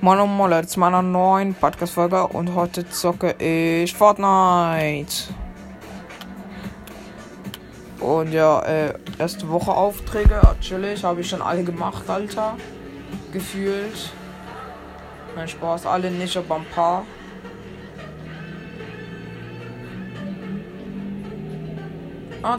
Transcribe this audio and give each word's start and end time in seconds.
Moin 0.00 0.20
und 0.20 0.36
Molle 0.36 0.64
zu 0.64 0.78
meiner 0.78 1.02
neuen 1.02 1.54
Podcast-Folge 1.54 2.28
und 2.28 2.54
heute 2.54 2.88
zocke 2.88 3.32
ich 3.32 3.92
Fortnite. 3.92 5.34
Und 7.98 8.30
ja, 8.32 8.60
äh, 8.60 8.94
erste 9.18 9.48
Woche 9.48 9.72
Aufträge, 9.72 10.40
chillig, 10.60 11.02
habe 11.02 11.22
ich 11.22 11.28
schon 11.28 11.42
alle 11.42 11.64
gemacht, 11.64 12.08
Alter. 12.08 12.56
Gefühlt. 13.32 14.12
Mein 15.34 15.48
Spaß, 15.48 15.84
alle 15.86 16.12
nicht, 16.12 16.36
aber 16.36 16.54
ein 16.54 16.66
paar. 16.72 17.04
Ah. 22.44 22.56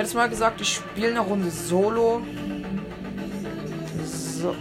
Hätte 0.00 0.16
mal 0.16 0.30
gesagt, 0.30 0.60
ich 0.62 0.76
spiele 0.76 1.08
eine 1.08 1.20
Runde 1.20 1.50
Solo. 1.50 2.22
So. 4.02 4.56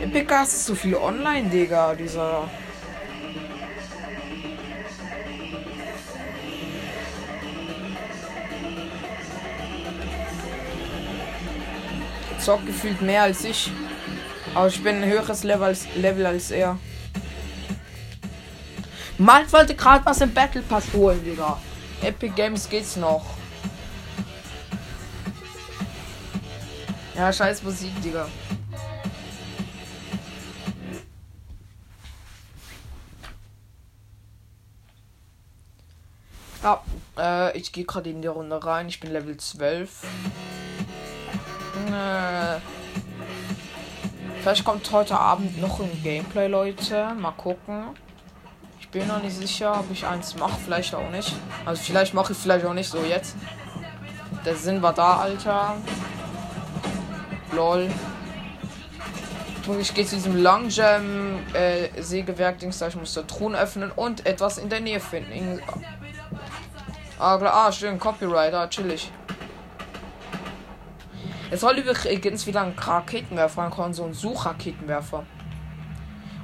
Epic 0.00 0.32
ist 0.42 0.66
so 0.66 0.74
viel 0.76 0.94
online, 0.94 1.48
Digga, 1.50 1.94
dieser. 1.94 2.48
Zock 12.38 12.64
gefühlt 12.64 13.02
mehr 13.02 13.22
als 13.22 13.44
ich. 13.44 13.72
Aber 14.54 14.68
ich 14.68 14.82
bin 14.82 15.02
ein 15.02 15.08
höheres 15.08 15.44
Level 15.44 15.64
als, 15.64 15.86
Level 15.96 16.26
als 16.26 16.50
er. 16.50 16.78
Mann 19.18 19.50
wollte 19.52 19.74
gerade 19.74 20.04
was 20.06 20.20
im 20.20 20.32
Battle 20.32 20.62
Pass 20.62 20.84
holen, 20.92 21.22
Digga. 21.24 21.58
Epic 22.02 22.32
Games 22.36 22.68
geht's 22.68 22.96
noch. 22.96 23.24
Ja, 27.16 27.32
scheiß 27.32 27.64
Musik, 27.64 27.90
Digga. 28.00 28.28
Ja, 36.62 36.82
äh, 37.18 37.58
ich 37.58 37.72
gehe 37.72 37.84
gerade 37.84 38.10
in 38.10 38.22
die 38.22 38.28
Runde 38.28 38.64
rein. 38.64 38.88
Ich 38.88 39.00
bin 39.00 39.12
Level 39.12 39.36
12. 39.36 40.02
Äh, 41.90 42.58
vielleicht 44.48 44.64
kommt 44.64 44.90
heute 44.92 45.14
Abend 45.14 45.60
noch 45.60 45.78
ein 45.78 46.02
Gameplay, 46.02 46.46
Leute. 46.46 47.12
Mal 47.18 47.32
gucken. 47.32 47.88
Ich 48.80 48.88
bin 48.88 49.06
noch 49.06 49.22
nicht 49.22 49.36
sicher, 49.36 49.78
ob 49.78 49.90
ich 49.92 50.06
eins 50.06 50.36
mache. 50.36 50.58
Vielleicht 50.64 50.94
auch 50.94 51.10
nicht. 51.10 51.34
Also 51.66 51.82
vielleicht 51.82 52.14
mache 52.14 52.32
ich 52.32 52.38
vielleicht 52.38 52.64
auch 52.64 52.72
nicht 52.72 52.88
so 52.88 52.96
jetzt. 53.02 53.36
Der 54.46 54.56
Sinn 54.56 54.80
war 54.80 54.94
da, 54.94 55.18
Alter. 55.18 55.76
Lol. 57.52 57.90
Ich 59.78 59.92
gehe 59.92 60.06
zu 60.06 60.14
diesem 60.14 60.42
Long 60.42 60.70
Jam 60.70 61.40
äh, 61.52 62.00
Sägewerk 62.00 62.58
Dings 62.58 62.78
da. 62.78 62.88
Ich 62.88 62.96
muss 62.96 63.12
da 63.12 63.24
Truhen 63.24 63.54
öffnen 63.54 63.90
und 63.90 64.24
etwas 64.24 64.56
in 64.56 64.70
der 64.70 64.80
Nähe 64.80 65.00
finden. 65.00 65.60
Ah, 67.18 67.36
ah, 67.36 67.70
schön, 67.70 67.98
Copyright, 67.98 68.54
ah, 68.54 68.66
chillig. 68.66 69.12
Es 71.50 71.60
soll 71.60 71.78
übrigens 71.78 72.46
wieder 72.46 72.62
ein 72.62 72.74
Raketenwerfer 72.76 73.70
kommen, 73.70 73.94
so 73.94 74.04
ein 74.04 74.12
Suchraketenwerfer. 74.12 75.24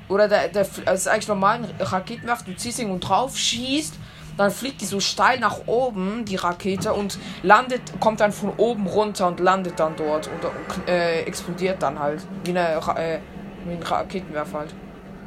Oder 0.08 0.28
der, 0.28 0.48
der, 0.48 0.66
das 0.84 1.00
ist 1.00 1.08
eigentlich 1.08 1.28
normal 1.28 1.58
ein 1.58 1.70
Raketenwerfer, 1.78 2.44
du 2.44 2.56
ziehst 2.56 2.78
ihn 2.78 2.90
und 2.90 3.00
drauf, 3.00 3.36
schießt, 3.36 3.94
dann 4.36 4.50
fliegt 4.50 4.80
die 4.80 4.86
so 4.86 5.00
steil 5.00 5.38
nach 5.38 5.66
oben, 5.66 6.24
die 6.24 6.36
Rakete, 6.36 6.92
und 6.92 7.18
landet, 7.42 7.82
kommt 8.00 8.20
dann 8.20 8.32
von 8.32 8.52
oben 8.56 8.86
runter 8.86 9.28
und 9.28 9.40
landet 9.40 9.78
dann 9.78 9.94
dort 9.96 10.28
und 10.28 10.88
äh, 10.88 11.20
explodiert 11.20 11.82
dann 11.82 11.98
halt. 11.98 12.26
Wie, 12.44 12.50
eine, 12.50 12.74
äh, 12.96 13.20
wie 13.64 13.72
ein 13.72 13.82
Raketenwerfer 13.82 14.58
halt. 14.58 14.74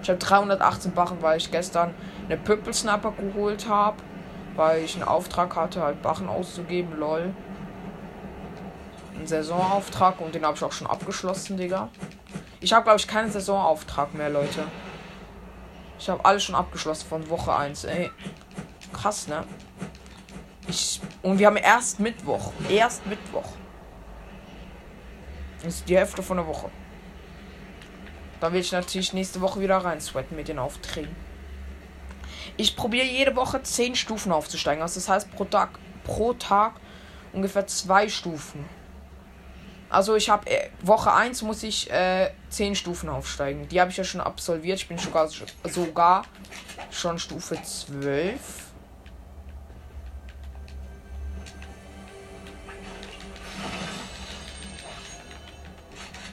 Ich 0.04 0.10
habe 0.10 0.20
318 0.20 0.92
Bachen, 0.92 1.18
weil 1.22 1.38
ich 1.38 1.50
gestern 1.52 1.94
eine 2.26 2.38
Pöppelsnapper 2.38 3.14
geholt 3.14 3.68
habe 3.68 3.98
weil 4.58 4.84
ich 4.84 4.96
einen 4.96 5.08
Auftrag 5.08 5.56
hatte, 5.56 5.82
halt 5.82 6.02
Bachen 6.02 6.28
auszugeben, 6.28 6.98
lol. 7.00 7.34
Ein 9.20 9.28
Saisonauftrag 9.28 10.22
und 10.22 10.36
den 10.36 10.46
habe 10.46 10.56
ich 10.56 10.64
auch 10.64 10.72
schon 10.72 10.88
abgeschlossen, 10.88 11.58
Digga. 11.58 11.90
Ich 12.60 12.74
habe, 12.74 12.84
glaube 12.84 13.00
ich, 13.00 13.08
keinen 13.08 13.32
Saisonauftrag 13.32 14.14
mehr, 14.14 14.30
Leute. 14.30 14.64
Ich 16.00 16.10
habe 16.10 16.24
alles 16.24 16.44
schon 16.44 16.56
abgeschlossen 16.56 17.08
von 17.08 17.30
Woche 17.30 17.56
1, 17.56 17.86
ey. 17.86 18.12
Krass, 18.94 19.28
ne? 19.28 19.44
Ich, 20.68 21.02
und 21.24 21.40
wir 21.40 21.48
haben 21.48 21.58
erst 21.58 22.00
Mittwoch. 22.00 22.52
Erst 22.70 23.06
Mittwoch. 23.06 23.50
Das 25.64 25.76
ist 25.76 25.90
die 25.90 25.98
Hälfte 25.98 26.22
von 26.22 26.38
der 26.38 26.46
Woche. 26.46 26.70
Da 28.40 28.54
will 28.54 28.62
ich 28.62 28.72
natürlich 28.72 29.14
nächste 29.14 29.42
Woche 29.42 29.60
wieder 29.60 29.78
rein 29.78 30.00
sweaten 30.00 30.36
mit 30.36 30.48
den 30.48 30.60
Aufträgen. 30.60 31.16
Ich 32.56 32.76
probiere 32.76 33.06
jede 33.06 33.36
Woche 33.36 33.62
10 33.62 33.96
Stufen 33.96 34.32
aufzusteigen. 34.32 34.82
Also 34.82 35.00
das 35.00 35.10
heißt 35.10 35.32
pro 35.32 35.46
Tag, 35.46 35.80
pro 36.04 36.34
Tag 36.34 36.74
ungefähr 37.34 37.66
zwei 37.68 38.10
Stufen. 38.10 38.66
Also 39.90 40.16
ich 40.16 40.30
habe 40.30 40.50
äh, 40.50 40.70
Woche 40.82 41.14
1 41.14 41.42
muss 41.44 41.64
ich 41.64 41.90
äh, 41.90 42.32
10 42.50 42.76
Stufen 42.76 43.10
aufsteigen. 43.10 43.68
Die 43.70 43.80
habe 43.80 43.90
ich 43.90 43.98
ja 43.98 44.04
schon 44.04 44.22
absolviert. 44.22 44.80
Ich 44.80 44.88
bin 44.88 44.98
sogar, 44.98 45.30
sogar 45.64 46.24
schon 46.92 47.18
Stufe 47.20 47.58
12. 47.62 48.40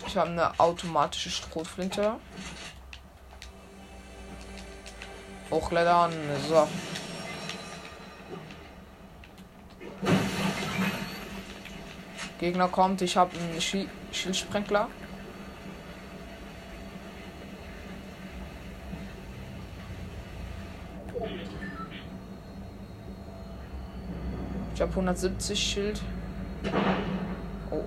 Ich 0.06 0.16
habe 0.16 0.30
eine 0.30 0.60
automatische 0.60 1.30
Strohflinte. 1.30 2.14
Hochklettern. 5.50 6.12
So. 6.48 6.68
Gegner 12.38 12.68
kommt. 12.68 13.02
Ich 13.02 13.16
habe 13.16 13.36
einen 13.38 13.60
Schi 13.60 13.88
Schildsprengler. 14.12 14.88
Ich 24.74 24.80
habe 24.80 24.90
170 24.90 25.58
Schild. 25.58 26.02
Oh. 27.70 27.84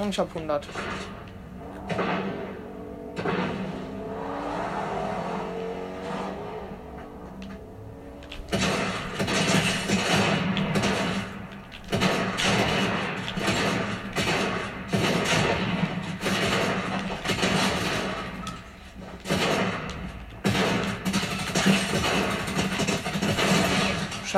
Und 0.00 0.10
ich 0.10 0.18
habe 0.18 0.30
100. 0.32 0.68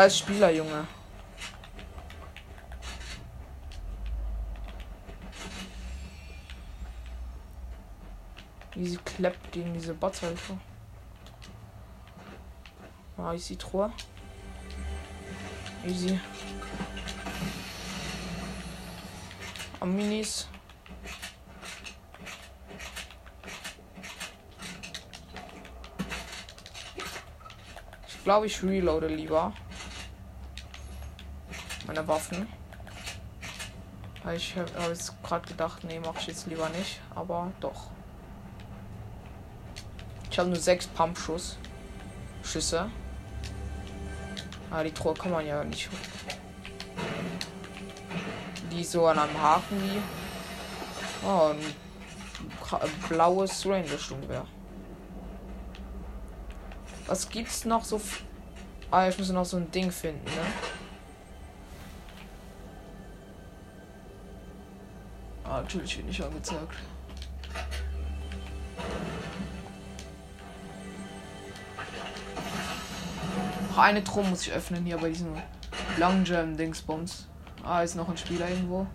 Scheiß 0.00 0.18
Spieler, 0.20 0.50
Junge. 0.50 0.86
Wie 8.74 8.88
sie 8.88 8.96
klappt 8.96 9.52
gegen 9.52 9.74
diese 9.74 9.92
Bots 9.92 10.22
halt. 10.22 10.38
Ah, 13.18 13.34
easy 13.34 13.56
Truhe. 13.56 13.92
Easy. 15.86 16.18
Am 19.80 19.94
Minis. 19.94 20.48
Ich 28.08 28.24
glaube, 28.24 28.46
ich 28.46 28.62
reloade 28.62 29.08
lieber 29.08 29.52
meine 31.90 32.06
Waffen. 32.06 32.46
Ich 34.32 34.54
habe 34.56 34.70
jetzt 34.90 35.20
gerade 35.24 35.48
gedacht, 35.48 35.82
nee, 35.82 35.98
mache 35.98 36.18
ich 36.20 36.28
jetzt 36.28 36.46
lieber 36.46 36.68
nicht, 36.68 37.00
aber 37.16 37.50
doch. 37.58 37.90
Ich 40.30 40.38
habe 40.38 40.50
nur 40.50 40.58
sechs 40.58 40.86
Pumpschuss. 40.86 41.58
Schüsse. 42.44 42.88
Ah, 44.70 44.84
die 44.84 44.92
Truhe 44.92 45.14
kann 45.14 45.32
man 45.32 45.44
ja 45.44 45.64
nicht. 45.64 45.88
Die 48.70 48.82
ist 48.82 48.92
so 48.92 49.08
an 49.08 49.18
einem 49.18 49.42
Haken 49.42 49.82
wie. 49.82 51.26
Oh, 51.26 51.50
ein 51.50 53.08
blaues 53.08 53.66
Ranger-Sturmwehr. 53.66 54.46
Was 57.08 57.28
gibt's 57.28 57.64
noch 57.64 57.84
so? 57.84 58.00
Ah, 58.92 59.08
ich 59.08 59.18
muss 59.18 59.30
noch 59.30 59.44
so 59.44 59.56
ein 59.56 59.68
Ding 59.72 59.90
finden, 59.90 60.24
ne? 60.24 60.79
Ah, 65.50 65.62
natürlich 65.62 65.96
wird 65.96 66.06
nicht 66.06 66.22
angezeigt. 66.22 66.74
Noch 73.68 73.78
eine 73.78 74.04
Truhe 74.04 74.22
muss 74.24 74.46
ich 74.46 74.52
öffnen 74.52 74.84
hier 74.84 74.98
bei 74.98 75.08
diesem 75.08 75.34
Long 75.98 76.24
Jam 76.24 76.56
Dingsbums. 76.56 77.26
Ah, 77.64 77.82
ist 77.82 77.96
noch 77.96 78.08
ein 78.08 78.16
Spieler 78.16 78.48
irgendwo. 78.48 78.86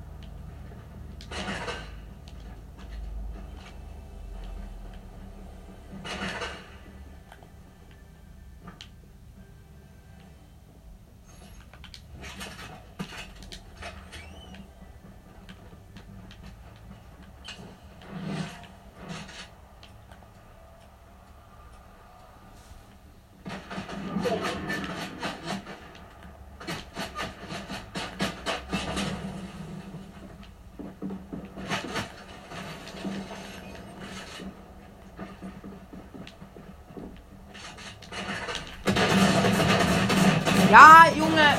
Ja, 40.76 41.06
Junge. 41.18 41.56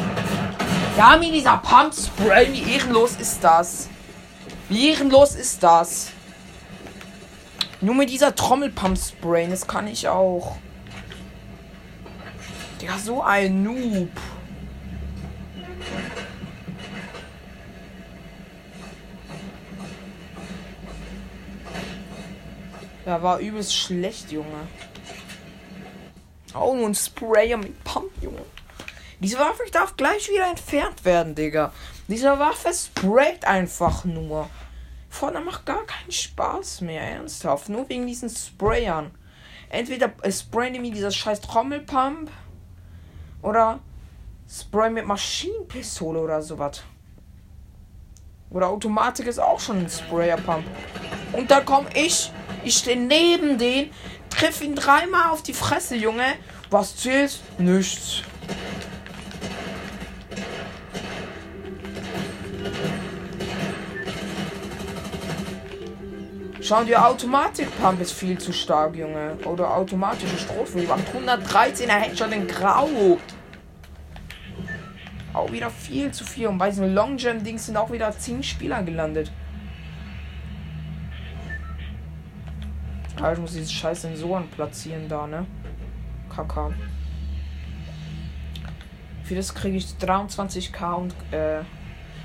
Ja, 0.95 1.17
mir 1.17 1.33
dieser 1.33 1.57
Pump 1.57 1.95
Spray. 1.95 2.53
Wie 2.53 2.75
ehrenlos 2.75 3.17
ist 3.17 3.43
das? 3.43 3.89
Wie 4.69 4.91
ehrenlos 4.91 5.35
ist 5.35 5.63
das? 5.63 6.13
Nur 7.81 7.95
mit 7.95 8.11
dieser 8.11 8.35
Trommelpump 8.35 8.99
Spray. 8.99 9.49
Das 9.49 9.67
kann 9.67 9.87
ich 9.87 10.07
auch. 10.07 10.59
Ja, 12.83 12.99
so 12.99 13.23
ein 13.23 13.63
Noob. 13.63 14.11
Ja, 23.07 23.23
war 23.23 23.39
übelst 23.39 23.75
schlecht, 23.75 24.31
Junge. 24.31 24.69
Oh, 26.53 26.75
nur 26.75 26.89
ein 26.89 26.95
Sprayer 26.95 27.57
mit 27.57 27.83
Pump, 27.83 28.11
Junge. 28.21 28.43
Diese 29.21 29.39
Waffe 29.39 29.63
darf 29.73 29.97
gleich 29.97 30.29
wieder 30.29 30.49
entfernt 30.49 31.05
werden, 31.05 31.35
Digga. 31.35 31.73
Diese 32.09 32.39
Waffe 32.39 32.71
sprayt 32.73 33.45
einfach 33.45 34.05
nur. 34.05 34.49
Vorne 35.09 35.41
macht 35.41 35.65
gar 35.65 35.85
keinen 35.87 36.13
Spaß 36.13 36.83
mehr, 36.83 37.01
ernsthaft. 37.01 37.69
Nur 37.71 37.89
wegen 37.89 38.07
diesen 38.07 38.29
Sprayern. 38.29 39.11
Entweder 39.71 40.13
sprayen 40.31 40.81
mir 40.81 40.93
dieser 40.93 41.11
scheiß 41.11 41.41
Trommelpump 41.41 42.31
oder 43.43 43.81
Spray 44.49 44.91
mit 44.91 45.07
Maschinenpistole 45.07 46.21
oder 46.21 46.43
sowas. 46.43 46.83
Oder 48.51 48.69
Automatik 48.69 49.27
ist 49.27 49.41
auch 49.41 49.59
schon 49.59 49.79
ein 49.79 49.89
Sprayerpump. 49.89 50.65
Und 51.33 51.51
da 51.51 51.61
komm 51.61 51.87
ich, 51.95 52.31
ich 52.65 52.77
stehe 52.77 52.97
neben 52.97 53.59
den, 53.59 53.91
triff 54.31 54.61
ihn 54.61 54.77
dreimal 54.77 55.31
auf 55.31 55.43
die 55.43 55.55
Fresse, 55.55 55.97
Junge. 55.97 56.35
Was 56.71 56.97
zählt? 56.97 57.41
Nichts. 57.59 58.23
Schau 66.67 66.83
dir 66.83 67.07
Automatik-Pump 67.07 68.01
ist 68.01 68.11
viel 68.11 68.39
zu 68.39 68.53
stark, 68.53 68.97
Junge. 68.97 69.39
Oder 69.45 69.73
automatische 69.73 70.37
Strophe. 70.37 70.81
Die 70.81 70.87
macht 70.89 71.07
113 71.07 71.89
er 71.89 72.01
Headshot 72.01 72.33
in 72.33 72.49
Grau. 72.49 73.21
Auch 75.33 75.53
wieder 75.53 75.71
viel 75.71 76.11
zu 76.11 76.25
viel. 76.25 76.49
Und 76.49 76.59
bei 76.59 76.71
diesem 76.71 76.93
Long 76.93 77.19
Jam 77.19 77.45
Ding 77.45 77.57
sind 77.57 77.77
auch 77.77 77.93
wieder 77.93 78.11
10 78.11 78.43
Spieler 78.43 78.83
gelandet. 78.83 79.31
Ah, 83.23 83.33
ich 83.33 83.39
muss 83.39 83.53
diese 83.53 83.71
scheiß 83.71 84.03
Sensoren 84.03 84.49
platzieren 84.49 85.09
da, 85.09 85.29
ne? 85.29 85.47
Kaka. 86.35 86.73
Für 89.23 89.37
das 89.37 89.55
kriege 89.55 89.77
ich 89.77 89.87
23k 90.01 90.95
und 90.95 91.15
äh, 91.31 91.61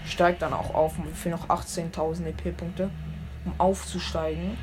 steigt 0.08 0.42
dann 0.42 0.54
auch 0.54 0.74
auf 0.74 0.96
für 1.14 1.30
noch 1.30 1.48
18.000 1.48 2.26
EP-Punkte 2.26 2.90
um 3.46 3.54
aufzusteigen. 3.58 4.58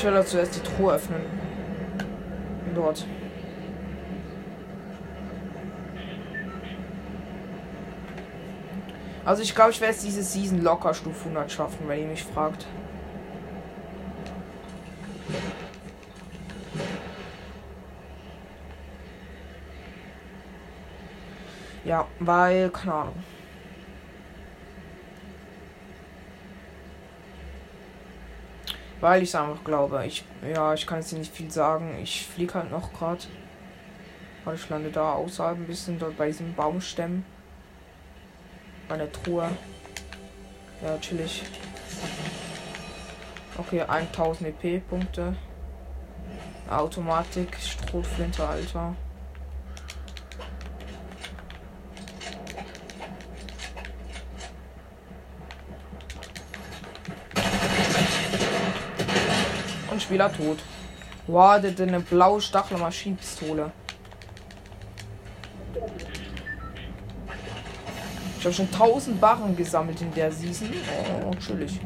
Ich 0.00 0.04
werde 0.04 0.24
zuerst 0.24 0.56
die 0.56 0.60
Truhe 0.60 0.94
öffnen. 0.94 1.20
Dort. 2.74 3.04
Also 9.26 9.42
ich 9.42 9.54
glaube, 9.54 9.72
ich 9.72 9.80
werde 9.82 9.92
jetzt 9.92 10.04
diese 10.04 10.22
Season 10.22 10.62
locker 10.62 10.94
Stufe 10.94 11.28
100 11.28 11.52
schaffen, 11.52 11.86
wenn 11.86 12.00
ihr 12.00 12.06
mich 12.06 12.24
fragt. 12.24 12.66
Ja, 21.90 22.06
weil, 22.20 22.70
keine 22.70 22.94
Ahnung. 22.94 23.24
Weil 29.00 29.24
ich 29.24 29.30
es 29.30 29.34
einfach 29.34 29.64
glaube. 29.64 30.06
Ich, 30.06 30.24
ja, 30.54 30.72
ich 30.72 30.86
kann 30.86 31.00
jetzt 31.00 31.12
nicht 31.14 31.34
viel 31.34 31.50
sagen. 31.50 31.98
Ich 32.00 32.28
fliege 32.28 32.54
halt 32.54 32.70
noch 32.70 32.92
gerade. 32.92 33.24
Weil 34.44 34.54
ich 34.54 34.68
lande 34.68 34.92
da 34.92 35.14
außerhalb 35.14 35.58
ein 35.58 35.66
bisschen 35.66 35.98
dort 35.98 36.16
bei 36.16 36.28
diesem 36.28 36.54
Baumstämmen. 36.54 37.24
Bei 38.88 38.96
der 38.96 39.10
Truhe. 39.10 39.50
Ja, 40.84 40.96
chillig. 40.98 41.42
Okay, 43.58 43.80
1000 43.82 44.62
EP-Punkte. 44.62 45.34
Automatik, 46.70 47.56
Strohflinte, 47.60 48.46
Alter. 48.46 48.94
Spieler 60.00 60.32
tot. 60.32 60.58
Wow, 61.26 61.60
der 61.60 61.70
hat 61.70 61.80
eine 61.80 62.00
blaue 62.00 62.40
Stachel-Maschinenpistole. 62.40 63.70
Ich 68.38 68.44
habe 68.44 68.54
schon 68.54 68.68
1000 68.72 69.20
Barren 69.20 69.54
gesammelt 69.54 70.00
in 70.00 70.12
der 70.14 70.32
Season. 70.32 70.70
Oh, 71.26 71.30
chillig. 71.34 71.78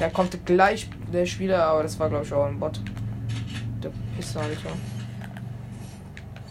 Der 0.00 0.10
kommt 0.10 0.44
gleich, 0.44 0.88
der 1.12 1.26
Spieler, 1.26 1.64
aber 1.64 1.84
das 1.84 1.98
war 1.98 2.08
glaube 2.08 2.24
ich 2.24 2.32
auch 2.32 2.46
ein 2.46 2.58
Bot. 2.58 2.80
Der 3.82 3.90
Pisser, 4.16 4.40
Alter. 4.40 4.70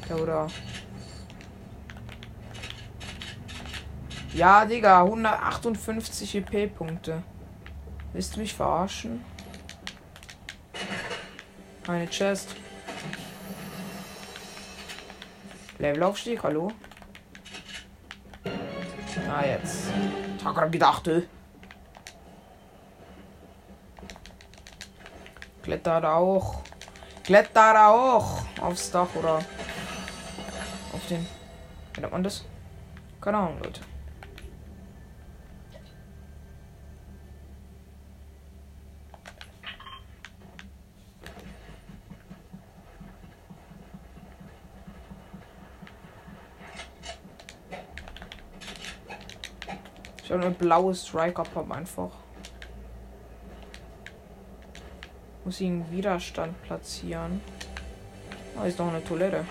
Der 0.09 0.21
oder. 0.21 0.47
Ja, 4.33 4.65
Digga, 4.65 5.03
158 5.03 6.35
EP-Punkte. 6.35 7.23
Willst 8.17 8.35
du 8.35 8.39
mich 8.39 8.55
verarschen? 8.55 9.23
Eine 11.87 12.07
Chest. 12.07 12.55
Levelaufstieg, 15.77 16.41
hallo? 16.41 16.71
Ah, 19.29 19.45
jetzt. 19.45 19.91
Grad 20.43 20.71
gedacht, 20.71 21.07
ey. 21.07 21.27
Kletter 25.61 26.01
da 26.01 26.15
auch. 26.15 26.63
Kletter 27.23 27.73
da 27.73 27.89
auch. 27.89 28.43
Aufs 28.59 28.89
Dach 28.89 29.13
oder 29.13 29.35
auf 30.91 31.07
den. 31.07 31.23
Wie 31.93 32.01
nennt 32.01 32.13
man 32.13 32.23
das? 32.23 32.45
Keine 33.21 33.37
Ahnung, 33.37 33.59
Leute. 33.61 33.81
Eine 50.37 50.51
blaue 50.51 50.93
Striker-Pump 50.93 51.71
einfach. 51.71 52.11
Muss 55.43 55.61
ihn 55.61 55.85
Widerstand 55.91 56.61
platzieren. 56.63 57.41
Da 58.55 58.65
ist 58.65 58.79
noch 58.79 58.89
eine 58.89 59.03
Toilette. 59.03 59.45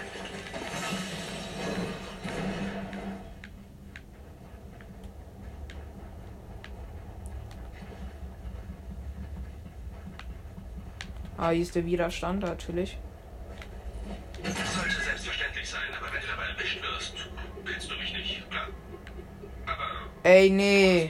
Ah, 11.38 11.50
hier 11.50 11.62
ist 11.62 11.74
der 11.74 11.84
Widerstand 11.84 12.40
natürlich. 12.42 12.98
Ey, 20.26 20.50
nee. 20.50 21.08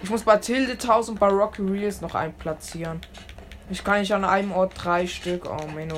Ich 0.00 0.08
muss 0.08 0.22
bei 0.22 0.36
Tilde 0.36 0.74
1000 0.74 1.18
bei 1.18 1.26
Rocky 1.26 1.62
Reels 1.62 2.00
noch 2.00 2.14
einen 2.14 2.32
platzieren. 2.32 3.00
Ich 3.70 3.82
kann 3.82 3.98
nicht 3.98 4.14
an 4.14 4.24
einem 4.24 4.52
Ort 4.52 4.72
drei 4.76 5.04
Stück. 5.08 5.50
Oh, 5.50 5.66
Menno. 5.66 5.96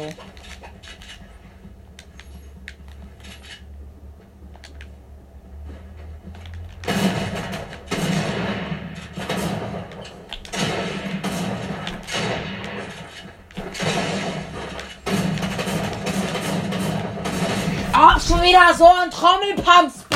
Ach, 17.93 18.27
schon 18.27 18.41
wieder 18.41 18.73
so 18.73 18.87
ein 18.87 19.11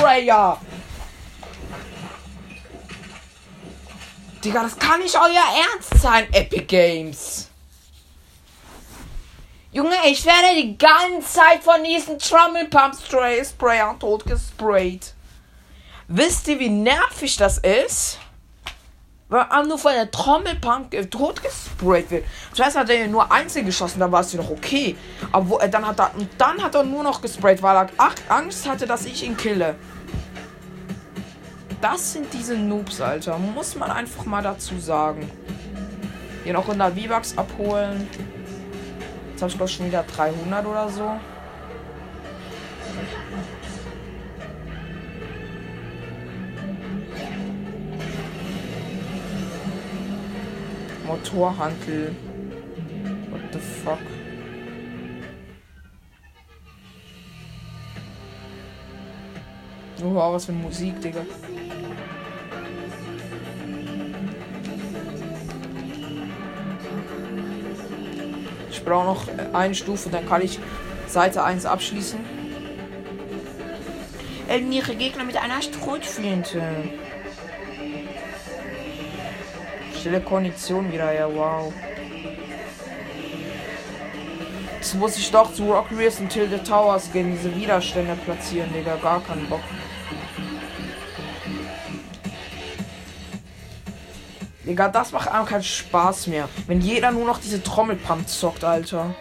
Trommelpump-Sprayer. 0.00 0.58
Digga, 4.42 4.62
das 4.62 4.78
kann 4.78 5.00
nicht 5.00 5.14
euer 5.14 5.72
Ernst 5.72 6.00
sein, 6.00 6.32
Epic 6.32 6.64
Games. 6.64 7.48
Junge, 9.72 9.94
ich 10.06 10.24
werde 10.24 10.54
die 10.56 10.76
ganze 10.76 11.28
Zeit 11.28 11.62
von 11.62 11.84
diesen 11.84 12.18
Trommelpump-Sprayern 12.18 14.00
totgesprayt. 14.00 15.14
Wisst 16.08 16.48
ihr, 16.48 16.58
wie 16.58 16.70
nervig 16.70 17.36
das 17.36 17.58
ist? 17.58 18.18
Weil 19.30 19.46
man 19.46 19.68
nur 19.68 19.78
von 19.78 19.92
der 19.92 20.10
Trommelpump 20.10 20.90
totgesprayt 21.10 22.10
wird. 22.10 22.24
Zuerst 22.52 22.76
hat 22.76 22.90
er 22.90 22.98
ja 22.98 23.06
nur 23.06 23.30
einzeln 23.30 23.64
geschossen, 23.64 24.00
dann 24.00 24.10
war 24.10 24.22
es 24.22 24.32
ja 24.32 24.42
noch 24.42 24.50
okay. 24.50 24.96
Aber 25.30 25.48
wo, 25.48 25.58
äh, 25.58 25.70
dann 25.70 25.86
hat 25.86 26.00
er, 26.00 26.10
und 26.16 26.28
dann 26.36 26.60
hat 26.62 26.74
er 26.74 26.82
nur 26.82 27.04
noch 27.04 27.22
gesprayt, 27.22 27.62
weil 27.62 27.76
er 27.76 27.88
Angst 28.28 28.68
hatte, 28.68 28.86
dass 28.86 29.06
ich 29.06 29.24
ihn 29.24 29.36
kille. 29.36 29.76
Das 31.80 32.12
sind 32.12 32.26
diese 32.32 32.56
Noobs, 32.56 33.00
Alter. 33.00 33.38
Muss 33.38 33.76
man 33.76 33.90
einfach 33.90 34.26
mal 34.26 34.42
dazu 34.42 34.78
sagen. 34.78 35.30
Hier 36.42 36.52
noch 36.52 36.66
100 36.68 36.98
V-Bucks 36.98 37.38
abholen. 37.38 38.08
Jetzt 39.30 39.42
habe 39.42 39.50
ich 39.50 39.56
glaube 39.56 39.70
schon 39.70 39.86
wieder 39.86 40.02
300 40.02 40.66
oder 40.66 40.88
so. 40.88 41.12
Motorhandel. 51.10 52.14
What 53.30 53.40
the 53.52 53.58
fuck? 53.58 53.98
Oh, 60.04 60.32
was 60.32 60.44
für 60.44 60.52
Musik, 60.52 61.00
Digga. 61.00 61.26
Ich 68.70 68.84
brauche 68.84 69.04
noch 69.04 69.28
eine 69.52 69.74
Stufe, 69.74 70.10
dann 70.10 70.28
kann 70.28 70.42
ich 70.42 70.60
Seite 71.08 71.42
1 71.42 71.66
abschließen. 71.66 72.20
Eliminiere 74.48 74.94
Gegner 74.94 75.24
mit 75.24 75.36
einer 75.36 75.60
Strohflinte. 75.60 76.62
Stelle 80.00 80.22
Kondition 80.22 80.90
wieder, 80.90 81.12
ja, 81.12 81.28
wow. 81.30 81.70
Jetzt 84.76 84.94
muss 84.94 85.18
ich 85.18 85.30
doch 85.30 85.52
zu 85.52 85.70
Rock 85.70 85.90
Rears 85.90 86.20
und 86.20 86.30
Tilde 86.30 86.62
Towers 86.62 87.12
gehen, 87.12 87.32
diese 87.32 87.54
Widerstände 87.54 88.16
platzieren, 88.24 88.72
Digga. 88.72 88.96
Gar 88.96 89.22
keinen 89.22 89.46
Bock. 89.46 89.60
Digga, 94.64 94.88
das 94.88 95.12
macht 95.12 95.28
einfach 95.28 95.50
keinen 95.50 95.64
Spaß 95.64 96.28
mehr. 96.28 96.48
Wenn 96.66 96.80
jeder 96.80 97.10
nur 97.10 97.26
noch 97.26 97.38
diese 97.38 97.62
Trommelpump 97.62 98.26
zockt, 98.26 98.64
Alter. 98.64 99.14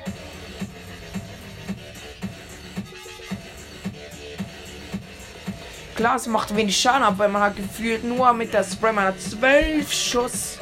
Klar, 5.95 6.15
es 6.15 6.27
macht 6.27 6.55
wenig 6.55 6.79
Schaden, 6.79 7.03
aber 7.03 7.27
man 7.27 7.41
hat 7.41 7.57
gefühlt 7.57 8.05
nur 8.05 8.31
mit 8.31 8.53
der 8.53 8.63
Spray, 8.63 8.95
hat 8.95 9.19
zwölf 9.19 9.91
Schuss. 9.91 10.58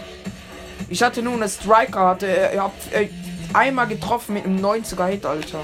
Ich 0.90 1.04
hatte 1.04 1.22
nur 1.22 1.34
eine 1.34 1.50
Striker, 1.50 2.08
hatte 2.08 2.28
äh, 2.28 2.58
hab, 2.58 2.74
äh, 2.94 3.10
einmal 3.54 3.88
getroffen 3.88 4.34
mit 4.34 4.46
einem 4.46 4.64
90er 4.64 5.08
Hit, 5.08 5.26
Alter. 5.26 5.62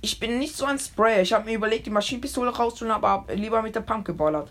Ich 0.00 0.18
bin 0.18 0.38
nicht 0.38 0.56
so 0.56 0.64
ein 0.64 0.78
Sprayer. 0.78 1.20
Ich 1.20 1.32
habe 1.32 1.44
mir 1.44 1.54
überlegt, 1.54 1.86
die 1.86 1.90
Maschinenpistole 1.90 2.50
rauszuholen, 2.50 2.94
aber 2.94 3.26
lieber 3.34 3.62
mit 3.62 3.74
der 3.74 3.82
Pump 3.82 4.04
geballert. 4.04 4.50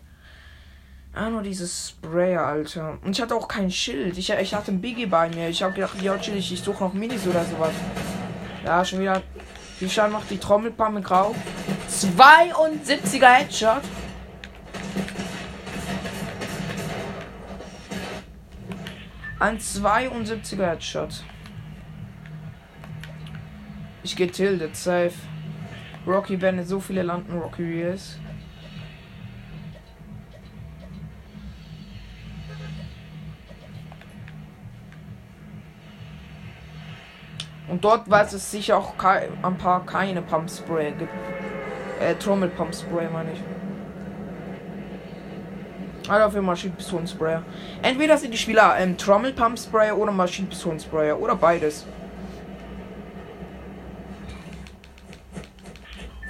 Ah, 1.14 1.30
nur 1.30 1.42
dieses 1.42 1.90
Sprayer, 1.90 2.46
Alter. 2.46 3.00
Und 3.04 3.12
ich 3.12 3.22
hatte 3.22 3.36
auch 3.36 3.48
kein 3.48 3.72
Schild. 3.72 4.18
Ich, 4.18 4.30
ich 4.30 4.54
hatte 4.54 4.72
ein 4.72 4.80
Biggie 4.80 5.08
bei 5.08 5.28
mir. 5.30 5.50
Ich 5.50 5.64
habe 5.64 5.74
gedacht, 5.74 6.00
ja, 6.02 6.18
chill, 6.20 6.38
ich, 6.38 6.54
ich 6.54 6.62
suche 6.62 6.84
noch 6.84 6.94
Minis 6.94 7.26
oder 7.26 7.44
sowas. 7.46 7.74
Ja, 8.64 8.86
schon 8.86 9.00
wieder. 9.00 9.24
Wie 9.80 9.90
Schaden 9.90 10.14
macht 10.14 10.30
die 10.30 10.38
Trommelpump 10.38 11.04
Grau? 11.04 11.34
72er 11.90 13.28
Headshot. 13.28 13.82
Ein 19.40 19.58
72er 19.58 20.66
Headshot. 20.66 21.24
Ich 24.04 24.18
gehe 24.18 24.28
tilted, 24.28 24.76
safe. 24.76 25.14
Rocky 26.06 26.42
werden 26.42 26.66
so 26.66 26.82
viele 26.82 27.04
landen, 27.04 27.40
Rocky 27.40 27.64
Reels. 27.64 28.20
Und 37.70 37.86
dort 37.86 38.10
weiß 38.10 38.34
es 38.34 38.52
sicher 38.52 38.78
auch 38.78 38.94
ein 39.00 39.58
paar 39.58 39.86
keine 39.86 40.22
Pump 40.22 40.50
Spray 40.50 40.92
gibt. 40.92 41.14
Äh, 42.02 42.16
Trommel 42.16 42.50
Pump 42.50 42.76
Spray 42.76 43.08
meine 43.08 43.32
ich. 43.32 43.40
Ah, 46.10 46.18
dafür 46.18 46.42
Maschinenpistolensprayer. 46.42 47.44
Entweder 47.84 48.18
sind 48.18 48.34
die 48.34 48.38
Spieler 48.38 48.76
ähm, 48.80 48.98
Trommel 48.98 49.32
Pump 49.32 49.60
Sprayer 49.60 49.96
oder 49.96 50.12
Maschinenpistolensprayer 50.12 51.20
oder 51.20 51.36
beides. 51.36 51.86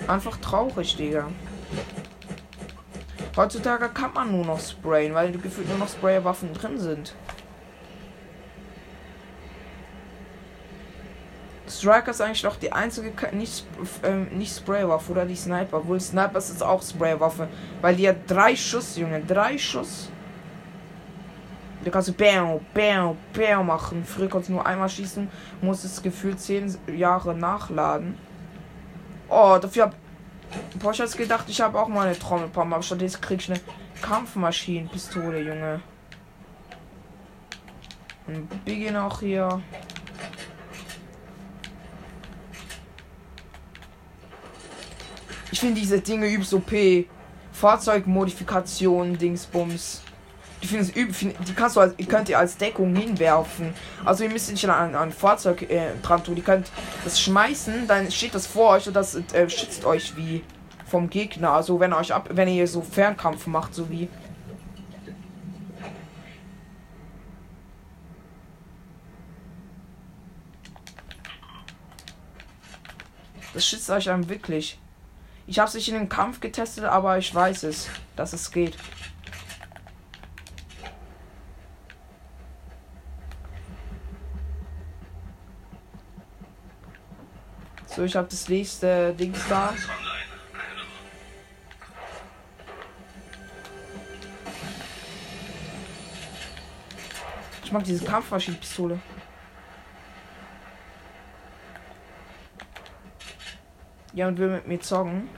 Einfach 0.06 0.36
traurig, 0.38 0.98
Digga. 0.98 1.28
Heutzutage 3.38 3.88
kann 3.88 4.12
man 4.14 4.32
nur 4.34 4.46
noch 4.46 4.60
sprayen, 4.60 5.14
weil 5.14 5.32
gefühlt 5.32 5.70
nur 5.70 5.78
noch 5.78 5.88
Sprayerwaffen 5.88 6.54
drin 6.54 6.78
sind. 6.78 7.14
Striker 11.70 12.12
ist 12.12 12.22
eigentlich 12.22 12.44
noch 12.44 12.56
die 12.56 12.72
einzige 12.72 13.12
nicht, 13.32 13.66
ähm, 14.04 14.28
nicht 14.32 14.56
Spraywaffe 14.56 15.12
oder 15.12 15.26
die 15.26 15.36
Sniper. 15.36 15.78
Obwohl 15.78 16.00
Sniper 16.00 16.40
ist 16.40 16.64
auch 16.64 16.82
Spraywaffe. 16.82 17.48
Weil 17.82 17.96
die 17.96 18.10
hat 18.10 18.18
drei 18.28 18.56
Schuss, 18.56 18.98
Junge. 18.98 19.22
Drei 19.22 19.58
Schuss. 19.58 20.10
Da 21.84 21.92
kannst 21.92 22.10
du 22.10 22.14
Bam, 22.14 22.60
Bam, 22.74 23.18
Bam 23.34 23.68
machen. 23.68 24.04
Früher 24.04 24.28
konntest 24.28 24.50
du 24.50 24.54
nur 24.54 24.66
einmal 24.66 24.90
schießen. 24.90 25.30
Muss 25.62 25.84
es 25.84 26.02
gefühlt 26.02 26.40
zehn 26.40 26.76
Jahre 26.94 27.36
nachladen. 27.36 28.18
Oh, 29.30 29.58
dafür 29.62 29.84
hab. 29.84 29.96
Boah, 30.80 30.92
ich 30.92 30.98
jetzt 30.98 31.16
gedacht, 31.16 31.46
ich 31.48 31.62
habe 31.62 31.80
auch 31.80 31.88
mal 31.88 32.08
eine 32.08 32.18
Trommelpumpe. 32.18 32.76
Aber 32.76 32.84
stattdessen 32.84 33.22
krieg 33.22 33.40
ich 33.40 33.52
eine 33.52 33.60
Kampfmaschinenpistole, 34.02 35.42
Junge. 35.42 35.82
Ein 38.28 38.48
Biggie 38.66 38.92
noch 38.92 39.20
hier. 39.20 39.62
Ich 45.52 45.60
finde 45.60 45.80
diese 45.80 46.00
Dinge 46.00 46.28
übelst 46.28 46.54
OP. 46.54 46.72
Fahrzeugmodifikation, 47.52 49.18
Dingsbums. 49.18 50.02
Die, 50.62 50.68
find's 50.68 50.90
üb- 50.92 51.14
find- 51.14 51.36
die 51.48 51.54
kannst 51.54 51.76
du 51.78 51.80
als, 51.80 51.94
könnt 52.08 52.30
ihr 52.30 52.38
als 52.38 52.58
Deckung 52.58 52.96
hinwerfen. 52.96 53.74
Also 54.06 54.24
ihr 54.26 54.30
müsst 54.30 54.52
nicht 54.52 54.68
an 54.70 54.94
ein 54.96 55.12
Fahrzeug 55.12 55.64
äh, 55.70 55.92
dran 56.02 56.24
tun. 56.24 56.36
Ihr 56.38 56.44
könnt 56.44 56.70
das 57.04 57.20
schmeißen, 57.20 57.88
dann 57.88 58.12
steht 58.12 58.36
das 58.36 58.46
vor 58.46 58.72
euch 58.72 58.88
und 58.88 58.94
das 58.94 59.16
äh, 59.16 59.50
schützt 59.50 59.86
euch 59.86 60.16
wie 60.18 60.44
vom 60.86 61.10
Gegner. 61.10 61.52
Also 61.54 61.80
wenn 61.80 61.94
euch 61.94 62.14
ab, 62.14 62.30
wenn 62.32 62.48
ihr 62.50 62.68
so 62.68 62.82
Fernkampf 62.82 63.48
macht, 63.48 63.74
so 63.74 63.90
wie. 63.90 64.10
Das 73.54 73.66
schützt 73.66 73.90
euch 73.90 74.06
dann 74.06 74.30
wirklich. 74.30 74.80
Ich 75.50 75.58
habe 75.58 75.68
es 75.68 75.74
nicht 75.74 75.90
in 75.90 75.96
den 75.96 76.10
Kampf 76.10 76.42
getestet, 76.42 76.84
aber 76.84 77.18
ich 77.18 77.34
weiß 77.34 77.64
es, 77.64 77.90
dass 78.16 78.34
es 78.34 78.52
geht. 78.52 78.78
So, 87.88 88.04
ich 88.04 88.16
habe 88.16 88.28
das 88.30 88.48
nächste 88.48 89.12
Dings 89.16 89.40
da. 89.50 89.74
Ich 97.64 97.72
mag 97.72 97.84
diese 97.84 98.06
Kampfmaschinenpistole. 98.06 99.00
Ja, 104.14 104.28
und 104.28 104.40
will 104.40 104.50
mit 104.50 104.68
mir 104.68 104.80
zocken. 104.80 105.30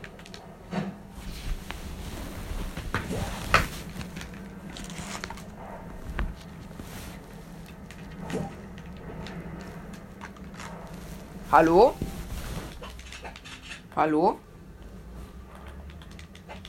Hallo? 11.51 11.93
Hallo? 13.93 14.39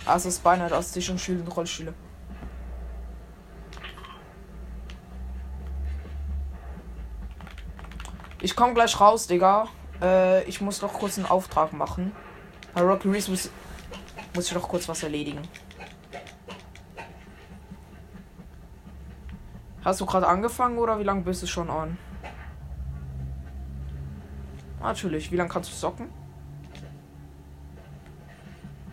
Also 0.04 0.28
es 0.28 0.40
beinahe 0.40 0.76
aus 0.76 0.92
sich 0.92 1.08
und 1.08 1.20
Schüler 1.20 1.44
und 1.44 1.56
Rollstühle. 1.56 1.94
Ich 8.40 8.56
komme 8.56 8.74
gleich 8.74 9.00
raus, 9.00 9.28
Digga. 9.28 9.68
Äh, 10.02 10.44
ich 10.44 10.60
muss 10.60 10.82
noch 10.82 10.92
kurz 10.92 11.16
einen 11.16 11.26
Auftrag 11.26 11.72
machen. 11.72 12.12
Bei 12.74 12.82
Rocky 12.82 13.08
Reese 13.08 13.30
muss, 13.30 13.50
muss 14.34 14.48
ich 14.48 14.54
noch 14.54 14.68
kurz 14.68 14.88
was 14.88 15.02
erledigen. 15.02 15.40
Hast 19.84 20.00
du 20.00 20.06
gerade 20.06 20.26
angefangen 20.26 20.78
oder 20.78 20.98
wie 20.98 21.04
lange 21.04 21.22
bist 21.22 21.42
du 21.42 21.46
schon 21.46 21.70
on? 21.70 21.96
Natürlich. 24.80 25.30
Wie 25.30 25.36
lange 25.36 25.50
kannst 25.50 25.70
du 25.70 25.76
socken? 25.76 26.08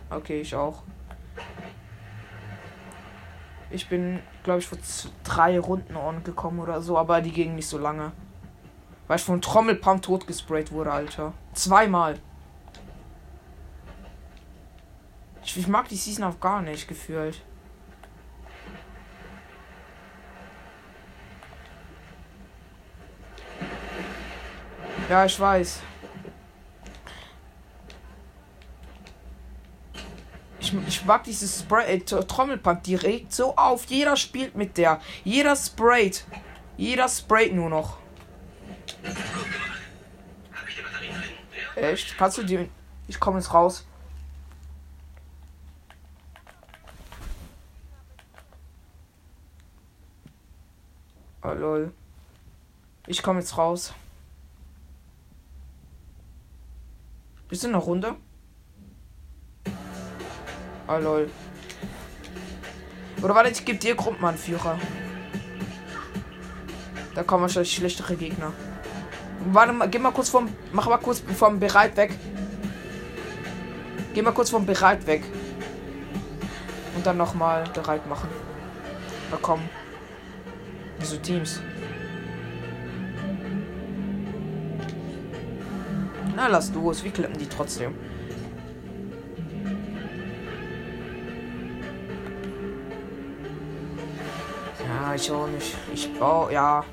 Okay, 0.08 0.40
ich 0.40 0.54
auch. 0.54 0.82
Ich 3.70 3.88
bin, 3.88 4.20
glaube 4.42 4.58
ich, 4.58 4.66
vor 4.66 4.78
drei 5.22 5.60
Runden 5.60 5.96
on 5.96 6.24
gekommen 6.24 6.58
oder 6.58 6.80
so, 6.82 6.98
aber 6.98 7.20
die 7.20 7.30
gingen 7.30 7.54
nicht 7.54 7.68
so 7.68 7.78
lange. 7.78 8.10
Weil 9.10 9.16
ich 9.16 9.24
von 9.24 9.42
Trommelpump 9.42 10.02
totgesprayt 10.02 10.70
wurde, 10.70 10.92
Alter. 10.92 11.32
Zweimal. 11.52 12.20
Ich, 15.42 15.56
ich 15.56 15.66
mag 15.66 15.88
die 15.88 15.96
Season 15.96 16.22
auch 16.22 16.38
gar 16.38 16.62
nicht 16.62 16.86
gefühlt. 16.86 17.42
Ja, 25.08 25.24
ich 25.24 25.40
weiß. 25.40 25.80
Ich, 30.60 30.72
ich 30.86 31.04
mag 31.04 31.24
dieses 31.24 31.58
Spray, 31.58 31.96
äh, 31.96 31.98
Tr- 31.98 32.24
Trommelpump, 32.28 32.84
die 32.84 32.94
regt 32.94 33.32
so 33.32 33.56
auf. 33.56 33.86
Jeder 33.86 34.14
spielt 34.16 34.54
mit 34.54 34.78
der. 34.78 35.00
Jeder 35.24 35.56
sprayt. 35.56 36.26
Jeder 36.76 37.08
sprayt 37.08 37.52
nur 37.52 37.70
noch. 37.70 37.98
Gut 39.02 39.14
gemacht. 39.14 39.80
Habe 40.52 40.68
ich 40.68 40.76
die 40.76 40.82
Batterien 40.82 41.14
drin? 41.14 41.30
Ja. 41.56 41.69
Echt? 41.80 42.18
Kannst 42.18 42.36
du 42.36 42.42
die. 42.42 42.68
Ich 43.08 43.18
komme 43.18 43.38
jetzt 43.38 43.54
raus. 43.54 43.86
Oh 51.42 51.52
lol. 51.54 51.92
Ich 53.06 53.22
komme 53.22 53.40
jetzt 53.40 53.56
raus. 53.56 53.94
Bist 57.48 57.64
du 57.64 57.68
einer 57.68 57.78
Runde? 57.78 58.14
Oh 60.86 60.98
lol. 60.98 61.30
Oder 63.22 63.34
warte, 63.34 63.50
ich 63.50 63.64
gebe 63.64 63.78
dir 63.78 63.94
Gruppenanführer. 63.94 64.78
Da 67.14 67.22
kommen 67.22 67.42
wahrscheinlich 67.42 67.74
schlechtere 67.74 68.16
Gegner. 68.16 68.52
Warte 69.46 69.72
mal, 69.72 69.88
geh 69.88 69.98
mal 69.98 70.12
kurz 70.12 70.28
vom. 70.28 70.48
Mach 70.72 70.88
mal 70.88 70.98
kurz 70.98 71.22
vom 71.36 71.58
Bereit 71.58 71.96
weg. 71.96 72.12
Geh 74.12 74.22
mal 74.22 74.32
kurz 74.32 74.50
vom 74.50 74.66
Bereit 74.66 75.06
weg. 75.06 75.22
Und 76.94 77.06
dann 77.06 77.16
nochmal 77.16 77.64
bereit 77.72 78.06
machen. 78.08 78.28
Na 79.30 79.38
komm. 79.40 79.60
Wieso 80.98 81.16
Teams? 81.16 81.62
Na, 86.36 86.46
lass 86.48 86.72
los. 86.74 87.02
Wir 87.02 87.10
klippen 87.10 87.38
die 87.38 87.46
trotzdem. 87.46 87.94
Ja, 94.86 95.14
ich 95.14 95.30
auch 95.30 95.46
nicht. 95.46 95.76
Ich 95.94 96.12
baue, 96.18 96.52
ja. 96.52 96.84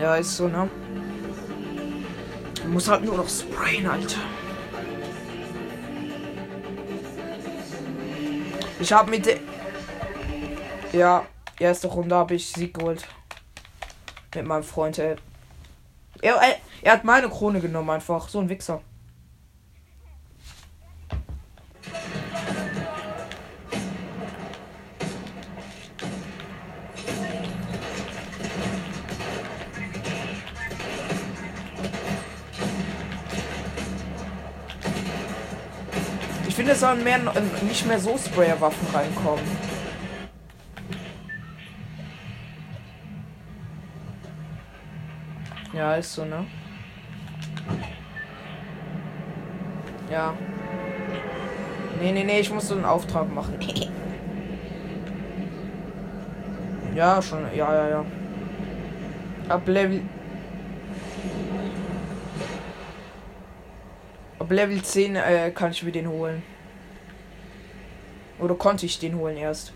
Ja, 0.00 0.14
ist 0.14 0.36
so, 0.36 0.46
ne? 0.46 0.70
Muss 2.68 2.88
halt 2.88 3.04
nur 3.04 3.16
noch 3.16 3.28
sprayen, 3.28 3.86
Alter. 3.86 4.20
Ich 8.78 8.92
habe 8.92 9.10
mit 9.10 9.26
der. 9.26 9.38
Ja, 10.92 11.24
erste 11.58 11.88
Runde 11.88 12.14
habe 12.14 12.34
ich 12.34 12.46
Sieg 12.46 12.74
geholt. 12.74 13.06
Mit 14.34 14.46
meinem 14.46 14.62
Freund, 14.62 14.98
ey. 14.98 15.16
Er, 16.22 16.34
er, 16.34 16.56
er 16.82 16.92
hat 16.92 17.04
meine 17.04 17.28
Krone 17.28 17.60
genommen, 17.60 17.90
einfach. 17.90 18.28
So 18.28 18.38
ein 18.38 18.48
Wichser. 18.48 18.80
Finde, 36.68 36.72
es 36.72 36.80
sollen 36.80 37.04
mehr, 37.04 37.18
nicht 37.62 37.86
mehr 37.86 37.98
so 37.98 38.18
Sprayer-Waffen 38.18 38.86
reinkommen. 38.94 39.44
Ja, 45.72 45.94
ist 45.94 46.12
so, 46.14 46.24
ne? 46.24 46.44
Ja. 50.10 50.34
Nee, 52.00 52.12
nee, 52.12 52.24
nee, 52.24 52.40
ich 52.40 52.52
muss 52.52 52.68
so 52.68 52.74
einen 52.74 52.84
Auftrag 52.84 53.32
machen. 53.32 53.58
ja, 56.94 57.22
schon. 57.22 57.46
Ja, 57.54 57.74
ja, 57.74 57.88
ja. 57.88 58.04
Ab 59.48 59.66
Level. 59.66 60.02
Ab 64.38 64.50
Level 64.50 64.82
10 64.82 65.16
äh, 65.16 65.50
kann 65.50 65.70
ich 65.70 65.82
mir 65.82 65.92
den 65.92 66.08
holen. 66.08 66.42
Oder 68.38 68.54
konnte 68.54 68.86
ich 68.86 68.98
den 68.98 69.16
holen 69.16 69.36
erst. 69.36 69.72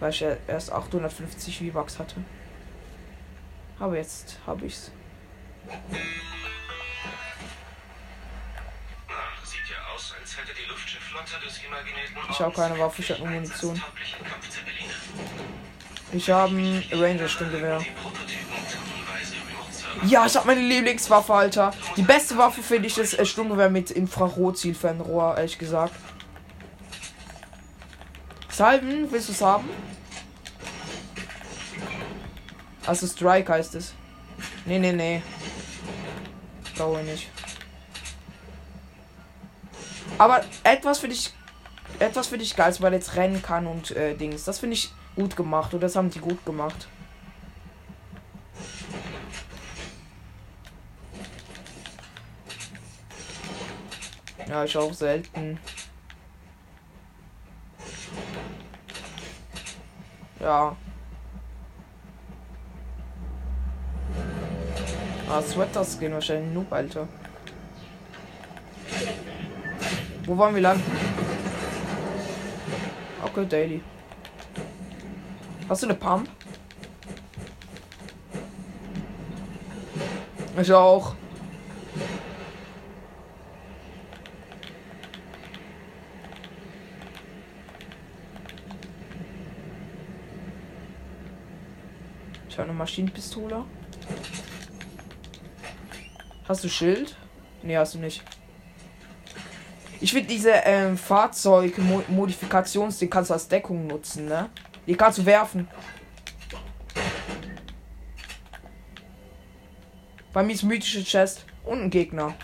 Weil 0.00 0.10
ich 0.10 0.20
ja 0.20 0.36
erst 0.46 0.72
850 0.72 1.58
V-Bucks 1.58 1.98
hatte. 1.98 2.16
Aber 3.78 3.96
jetzt 3.96 4.38
habe 4.46 4.66
ich's. 4.66 4.90
Sieht 9.44 9.60
ja 9.70 9.76
aus, 9.94 10.14
als 10.20 10.36
hätte 10.36 10.52
die 10.54 10.68
Luftschifflotte 10.68 11.44
des 11.44 11.58
imaginierten 11.64 12.16
Ich 12.30 12.40
hab 12.40 12.54
keine 12.54 12.78
Waffe, 12.78 13.02
ich 13.02 13.10
hab 13.10 13.18
nur 13.18 13.28
Munition. 13.28 13.82
Ich 16.12 16.30
habe 16.30 16.54
ein 16.54 16.84
Ranger-Stimmgewehr. 16.92 17.80
Ja, 20.06 20.26
ich 20.26 20.36
habe 20.36 20.46
meine 20.46 20.60
Lieblingswaffe, 20.60 21.32
Alter. 21.32 21.72
Die 21.96 22.02
beste 22.02 22.36
Waffe 22.36 22.62
finde 22.62 22.88
ich 22.88 22.94
das 22.94 23.14
äh, 23.14 23.24
Sturmgewehr 23.24 23.70
mit 23.70 23.90
Infrarotzielfernrohr, 23.90 25.36
ehrlich 25.36 25.58
gesagt. 25.58 25.94
Salven, 28.52 29.10
willst 29.10 29.28
du 29.28 29.32
es 29.32 29.40
haben? 29.40 29.68
Also 32.86 33.06
Strike 33.06 33.50
heißt 33.50 33.74
es. 33.76 33.94
Nee, 34.66 34.78
nee, 34.78 34.92
nee. 34.92 35.22
brauche 36.76 37.00
ich 37.00 37.06
nicht. 37.06 37.30
Aber 40.18 40.44
etwas 40.64 40.98
finde 40.98 41.16
ich. 41.16 41.32
Etwas 41.98 42.26
finde 42.26 42.44
ich 42.44 42.56
geil, 42.56 42.74
weil 42.80 42.92
jetzt 42.92 43.16
rennen 43.16 43.42
kann 43.42 43.66
und 43.66 43.92
äh, 43.92 44.14
Dings. 44.14 44.44
Das 44.44 44.58
finde 44.58 44.74
ich 44.74 44.92
gut 45.14 45.36
gemacht. 45.36 45.72
Und 45.72 45.80
das 45.80 45.96
haben 45.96 46.10
die 46.10 46.18
gut 46.18 46.44
gemacht. 46.44 46.88
Ja, 54.48 54.64
ich 54.64 54.76
auch 54.76 54.92
selten. 54.92 55.58
Ja. 60.42 60.76
Ah, 65.30 65.40
Sweaters 65.40 66.00
gehen 66.00 66.12
wahrscheinlich 66.12 66.52
Noob, 66.52 66.70
Alter. 66.72 67.06
Wo 70.26 70.36
wollen 70.36 70.54
wir 70.56 70.62
landen? 70.62 70.82
Okay, 73.22 73.46
Daily. 73.46 73.82
Hast 75.68 75.84
du 75.84 75.86
eine 75.86 75.94
Pump? 75.96 76.28
Ich 80.60 80.72
auch. 80.72 81.14
Maschinenpistole. 92.82 93.64
Hast 96.48 96.64
du 96.64 96.68
Schild? 96.68 97.16
Nee, 97.62 97.76
hast 97.76 97.94
du 97.94 98.00
nicht. 98.00 98.24
Ich 100.00 100.12
finde 100.12 100.26
diese 100.26 100.50
ähm, 100.64 100.98
Fahrzeug-Modifikations, 100.98 102.98
die 102.98 103.08
kannst 103.08 103.30
du 103.30 103.34
als 103.34 103.46
Deckung 103.46 103.86
nutzen, 103.86 104.26
ne? 104.26 104.50
Die 104.88 104.96
kannst 104.96 105.18
du 105.18 105.26
werfen. 105.26 105.68
Bei 110.32 110.42
mir 110.42 110.52
ist 110.52 110.64
mythische 110.64 111.04
Chest 111.04 111.44
und 111.64 111.82
ein 111.82 111.90
Gegner. 111.90 112.34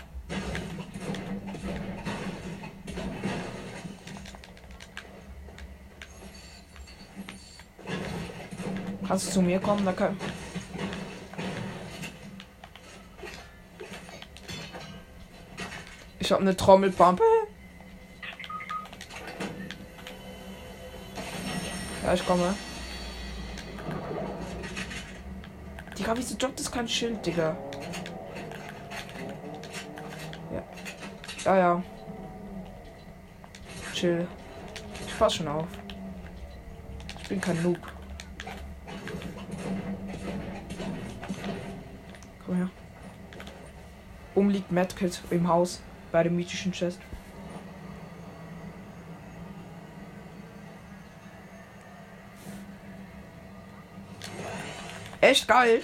Kannst 9.19 9.35
du 9.35 9.41
zu 9.41 9.41
mir 9.41 9.59
kommen? 9.59 9.83
Da 9.83 9.91
kann 9.91 10.17
Ich 16.19 16.31
habe 16.31 16.41
eine 16.41 16.55
Trommelpampe. 16.55 17.23
Ja, 22.05 22.13
ich 22.13 22.25
komme. 22.25 22.55
Digga, 25.97 26.13
wieso 26.15 26.37
droppt 26.37 26.61
das 26.61 26.71
kein 26.71 26.87
Schild, 26.87 27.25
Digga? 27.25 27.57
Ja. 30.53 30.63
Ja, 31.43 31.57
ja. 31.57 31.83
Chill. 33.93 34.25
Ich 35.05 35.19
pass 35.19 35.33
schon 35.35 35.49
auf. 35.49 35.67
Ich 37.21 37.27
bin 37.27 37.41
kein 37.41 37.61
Noob. 37.61 37.79
Komm 42.49 42.57
her. 42.57 42.69
Oben 44.49 44.55
liegt 44.55 44.71
Medkit 44.71 45.21
im 45.29 45.47
Haus 45.47 45.79
bei 46.11 46.23
dem 46.23 46.35
mythischen 46.35 46.71
Chest. 46.71 46.99
Echt 55.21 55.47
geil. 55.47 55.81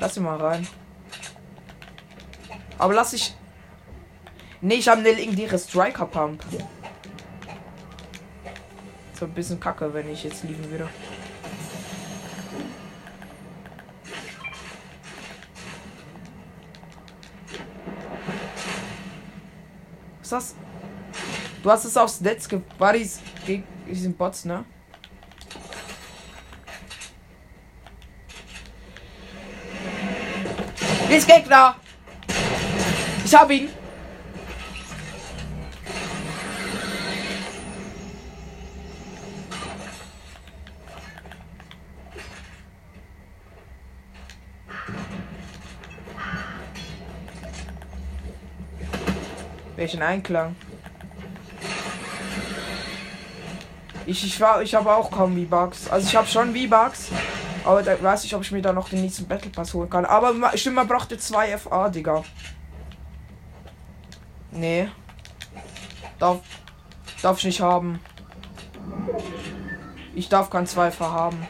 Lass 0.00 0.16
ihn 0.16 0.22
mal 0.22 0.38
rein. 0.38 0.66
Aber 2.78 2.94
lass 2.94 3.12
ich. 3.12 3.34
Nee, 4.62 4.76
ich 4.76 4.88
habe 4.88 5.00
eine 5.00 5.12
legendäre 5.12 5.58
Striker 5.58 6.06
Pump. 6.06 6.42
So 9.12 9.26
ein 9.26 9.34
bisschen 9.34 9.60
kacke, 9.60 9.92
wenn 9.92 10.10
ich 10.10 10.24
jetzt 10.24 10.44
liegen 10.44 10.70
würde. 10.70 10.88
Was 20.26 20.30
das? 20.30 20.54
Du 21.62 21.70
hast 21.70 21.84
es 21.84 21.96
aufs 21.96 22.20
Netz 22.20 22.48
gewartet 22.48 23.10
gegen 23.46 23.62
diesen 23.88 24.12
Bots, 24.12 24.44
ne? 24.44 24.64
Ist 31.08 31.28
Gegner! 31.28 31.76
Ich 33.24 33.34
hab 33.36 33.48
ihn! 33.52 33.68
Welchen 49.86 50.02
Einklang? 50.02 50.56
Ich, 54.04 54.24
ich 54.24 54.40
ich 54.62 54.74
habe 54.74 54.92
auch 54.92 55.12
kaum 55.12 55.36
V-Bucks. 55.36 55.88
Also 55.88 56.08
ich 56.08 56.16
habe 56.16 56.26
schon 56.26 56.56
V-Bucks. 56.56 57.10
Aber 57.64 57.84
da 57.84 58.02
weiß 58.02 58.24
ich, 58.24 58.34
ob 58.34 58.42
ich 58.42 58.50
mir 58.50 58.60
da 58.62 58.72
noch 58.72 58.88
den 58.88 59.02
nächsten 59.02 59.28
Battle 59.28 59.52
Pass 59.52 59.72
holen 59.74 59.88
kann. 59.88 60.04
Aber 60.04 60.34
stimmt, 60.58 60.74
man 60.74 60.88
brauchte 60.88 61.18
zwei 61.18 61.56
FA, 61.56 61.88
Digga. 61.88 62.24
Nee. 64.50 64.88
Darf, 66.18 66.40
darf 67.22 67.38
ich 67.38 67.44
nicht 67.44 67.60
haben. 67.60 68.00
Ich 70.16 70.28
darf 70.28 70.50
kein 70.50 70.66
2 70.66 70.90
FA 70.90 71.12
haben. 71.12 71.46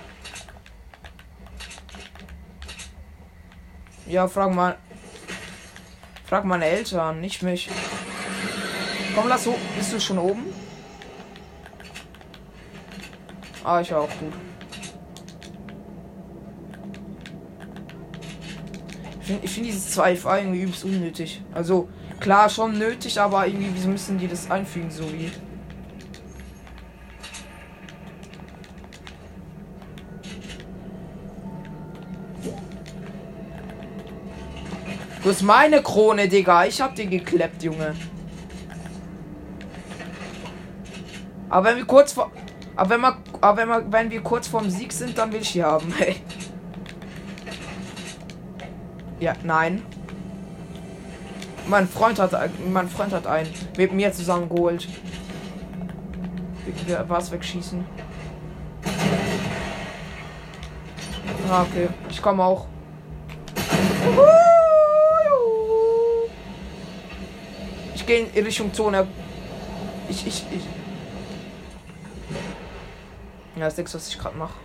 Ja, 4.04 4.28
frag 4.28 4.52
mal. 4.52 4.76
Frag 6.26 6.44
meine 6.44 6.66
Eltern, 6.66 7.20
nicht 7.20 7.42
mich. 7.42 7.70
Komm, 9.16 9.28
lass 9.28 9.46
hoch. 9.46 9.56
Bist 9.78 9.94
du 9.94 9.98
schon 9.98 10.18
oben? 10.18 10.44
Ah, 13.64 13.80
ich 13.80 13.90
war 13.90 14.02
auch 14.02 14.10
gut. 14.20 14.32
Ich 19.22 19.26
finde 19.26 19.48
find 19.48 19.66
dieses 19.66 19.98
2FA 19.98 20.40
irgendwie 20.40 20.60
übelst 20.60 20.84
unnötig. 20.84 21.40
Also, 21.54 21.88
klar, 22.20 22.50
schon 22.50 22.78
nötig, 22.78 23.18
aber 23.18 23.46
irgendwie, 23.46 23.70
wieso 23.72 23.88
müssen 23.88 24.18
die 24.18 24.28
das 24.28 24.50
einfügen, 24.50 24.90
so 24.90 25.10
wie. 25.10 25.30
Du 35.22 35.30
hast 35.30 35.40
meine 35.40 35.82
Krone, 35.82 36.28
Digga. 36.28 36.66
Ich 36.66 36.82
hab 36.82 36.94
den 36.94 37.08
gekleppt, 37.08 37.62
Junge. 37.62 37.94
Aber 41.56 41.68
wenn 41.68 41.78
wir 41.78 41.86
kurz 41.86 42.12
vor. 42.12 42.30
Aber 42.76 42.90
wenn 42.90 43.00
wir, 43.00 43.16
aber 43.40 43.56
wenn 43.56 43.68
wir, 43.68 43.90
wenn 43.90 44.10
wir 44.10 44.20
kurz 44.20 44.46
vorm 44.46 44.68
Sieg 44.68 44.92
sind, 44.92 45.16
dann 45.16 45.32
will 45.32 45.40
ich 45.40 45.52
die 45.52 45.64
haben. 45.64 45.92
Ja, 49.18 49.32
nein. 49.42 49.80
Mein 51.66 51.88
Freund 51.88 52.18
hat, 52.18 52.32
mein 52.70 52.86
Freund 52.86 53.14
hat 53.14 53.26
einen 53.26 53.48
mit 53.78 53.90
mir 53.90 54.12
zusammen 54.12 54.46
geholt. 54.46 54.86
Was 57.08 57.32
wegschießen. 57.32 57.82
Ah, 61.50 61.62
okay. 61.62 61.88
Ich 62.10 62.20
komme 62.20 62.44
auch. 62.44 62.66
Ich 67.94 68.04
gehe 68.04 68.26
in 68.26 68.44
Richtung 68.44 68.74
Zone. 68.74 69.06
Ich, 70.10 70.26
ich, 70.26 70.44
ich. 70.50 70.75
Ja, 73.56 73.64
das 73.64 73.72
ist 73.72 73.78
nichts, 73.78 73.94
was 73.94 74.08
ich 74.08 74.18
gerade 74.18 74.36
mache. 74.36 74.58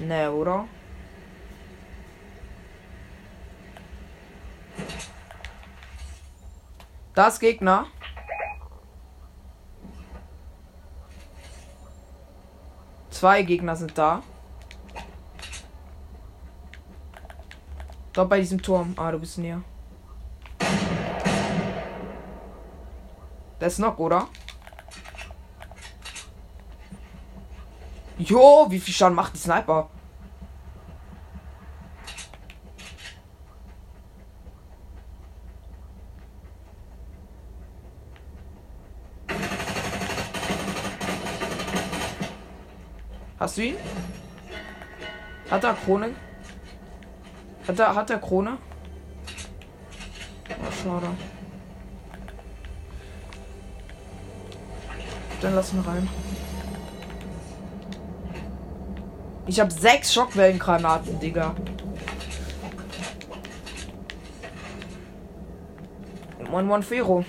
Ne, 0.00 0.32
oder? 0.32 0.66
Das 7.14 7.38
Gegner. 7.38 7.86
Zwei 13.10 13.42
Gegner 13.44 13.76
sind 13.76 13.96
da. 13.96 14.24
Dort 18.12 18.28
bei 18.28 18.40
diesem 18.40 18.60
Turm. 18.60 18.94
Ah, 18.96 19.12
du 19.12 19.20
bist 19.20 19.38
näher. 19.38 19.62
Der 23.60 23.68
ist 23.68 23.78
noch, 23.78 23.98
oder? 23.98 24.26
Jo, 28.18 28.66
wie 28.70 28.78
viel 28.78 28.94
Schaden 28.94 29.16
macht 29.16 29.34
die 29.34 29.38
Sniper? 29.38 29.90
Hast 43.40 43.58
du 43.58 43.62
ihn? 43.62 43.76
Hat 45.50 45.64
er 45.64 45.74
Krone? 45.74 46.14
Hat 47.66 47.78
er, 47.78 47.94
hat 47.94 48.10
er 48.10 48.18
Krone? 48.18 48.58
Oh, 50.48 50.72
schade. 50.82 51.08
Dann 55.40 55.54
lass 55.54 55.72
ihn 55.72 55.80
rein. 55.80 56.08
Ich 59.46 59.60
habe 59.60 59.70
sechs 59.70 60.12
Schockwellengranaten, 60.14 61.20
Digga. 61.20 61.54
Mon 66.50 66.66
Monfero. 66.66 67.24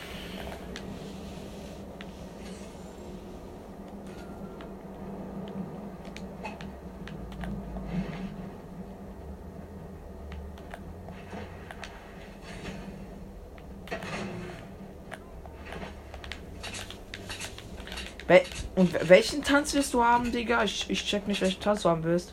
Wel 18.27 18.41
und 18.75 19.09
welchen 19.09 19.43
Tanz 19.43 19.73
willst 19.73 19.93
du 19.93 20.03
haben, 20.03 20.31
Digga? 20.31 20.63
Ich, 20.63 20.89
ich 20.89 21.05
check 21.05 21.27
nicht, 21.27 21.41
welchen 21.41 21.61
Tanz 21.61 21.83
du 21.83 21.89
haben 21.89 22.03
willst. 22.03 22.31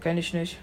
Kenn 0.00 0.18
ich 0.18 0.32
nicht. 0.34 0.58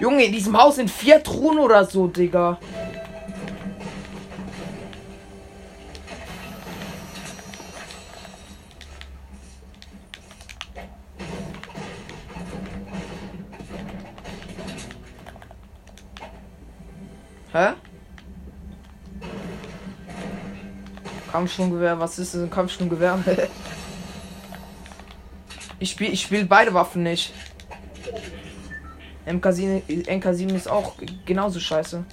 Junge, 0.00 0.24
in 0.24 0.32
diesem 0.32 0.56
Haus 0.56 0.76
sind 0.76 0.90
vier 0.90 1.22
Truhen 1.22 1.58
oder 1.58 1.84
so, 1.84 2.06
Digga. 2.06 2.58
Kampfsturmgewehr, 21.46 22.00
was 22.00 22.18
ist 22.18 22.34
das 22.34 22.42
ein 22.42 22.50
Kampfsturmgewehr? 22.50 23.22
ich 25.78 25.92
spiele 25.92 26.10
ich 26.10 26.22
spiel 26.22 26.44
beide 26.44 26.74
Waffen 26.74 27.04
nicht. 27.04 27.32
MK7, 29.26 30.08
MK7 30.08 30.54
ist 30.54 30.68
auch 30.68 30.94
genauso 31.24 31.60
scheiße. 31.60 32.04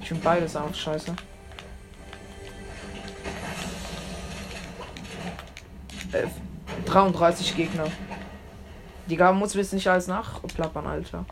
Ich 0.00 0.08
finde 0.08 0.22
beides 0.22 0.54
auch 0.54 0.72
scheiße. 0.72 1.16
Äh, 6.12 6.26
33 6.86 7.56
Gegner. 7.56 7.86
Die 9.06 9.16
Gabe 9.16 9.36
muss 9.36 9.54
jetzt 9.54 9.72
nicht 9.72 9.88
alles 9.88 10.06
nachplappern, 10.06 10.86
Alter. 10.86 11.24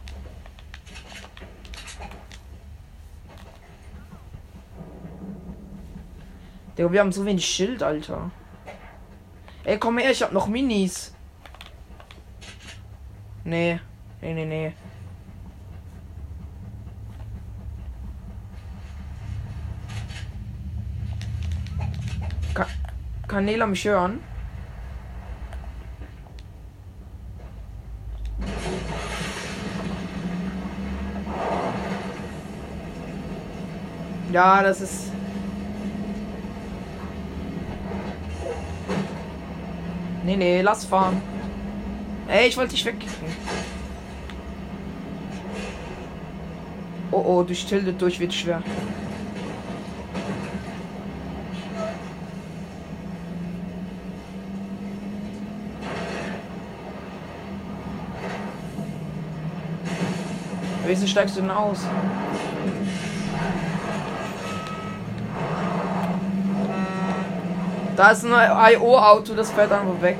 Digga, 6.80 6.92
wir 6.92 7.00
haben 7.00 7.12
so 7.12 7.26
wenig 7.26 7.44
Schild, 7.44 7.82
Alter. 7.82 8.30
Ey, 9.64 9.78
komm 9.78 9.98
her, 9.98 10.10
ich 10.10 10.22
hab 10.22 10.32
noch 10.32 10.46
Minis. 10.46 11.12
Nee. 13.44 13.78
Nee, 14.22 14.32
nee, 14.32 14.46
nee. 14.46 14.72
Ka 22.54 22.66
Kanäle 23.28 23.66
mich 23.66 23.84
hören? 23.84 24.20
Ja, 34.32 34.62
das 34.62 34.80
ist. 34.80 35.19
Nee, 40.24 40.36
nee, 40.36 40.60
lass 40.60 40.84
fahren. 40.84 41.22
Ey, 42.28 42.48
ich 42.48 42.56
wollte 42.56 42.74
dich 42.74 42.84
wegkicken. 42.84 43.26
Oh, 47.10 47.24
oh, 47.26 47.42
durch 47.42 47.66
Tilde 47.66 47.92
durch 47.92 48.20
wird 48.20 48.32
schwer. 48.32 48.62
Wieso 60.86 61.06
steigst 61.06 61.36
du 61.36 61.40
denn 61.40 61.50
aus? 61.50 61.86
Da 68.00 68.12
ist 68.12 68.24
ein 68.24 68.32
IO-Auto, 68.32 69.34
das 69.34 69.50
fährt 69.50 69.70
einfach 69.70 70.00
weg. 70.00 70.16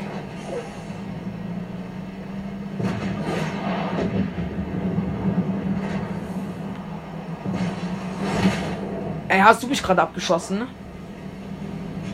Ey, 9.28 9.40
hast 9.40 9.62
du 9.62 9.66
mich 9.66 9.82
gerade 9.82 10.02
abgeschossen? 10.02 10.66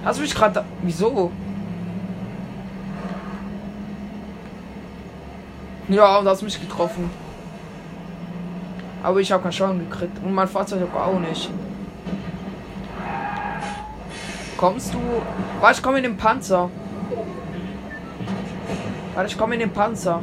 Hast 0.05 0.19
du 0.19 0.23
mich 0.23 0.37
gerade... 0.37 0.65
Wieso? 0.83 1.33
Ja, 5.89 6.19
und 6.19 6.29
hast 6.29 6.43
mich 6.43 6.61
getroffen. 6.61 7.11
Aber 9.03 9.19
ich 9.19 9.33
habe 9.33 9.43
keinen 9.43 9.51
Schaden 9.51 9.91
gekriegt. 9.91 10.17
Und 10.23 10.33
mein 10.33 10.47
Fahrzeug 10.47 10.83
auch 10.95 11.19
nicht. 11.19 11.51
Kommst 14.57 14.95
du? 14.95 14.99
Warte, 15.61 15.77
ich 15.79 15.83
komme 15.83 15.99
in 15.99 16.05
den 16.05 16.17
Panzer. 16.17 16.71
Warte, 19.15 19.31
ich 19.31 19.39
komme 19.39 19.55
in 19.55 19.61
den 19.61 19.71
Panzer. 19.73 20.23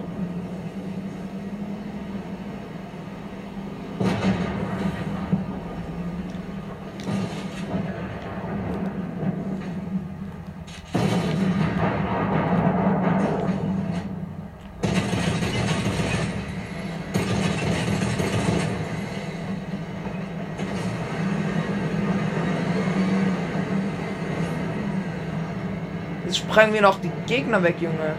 Sprengen 26.54 26.76
wir 26.76 26.84
noch 26.84 27.00
die 27.00 27.10
Gegner 27.26 27.64
weg, 27.64 27.78
Junge. 27.80 28.14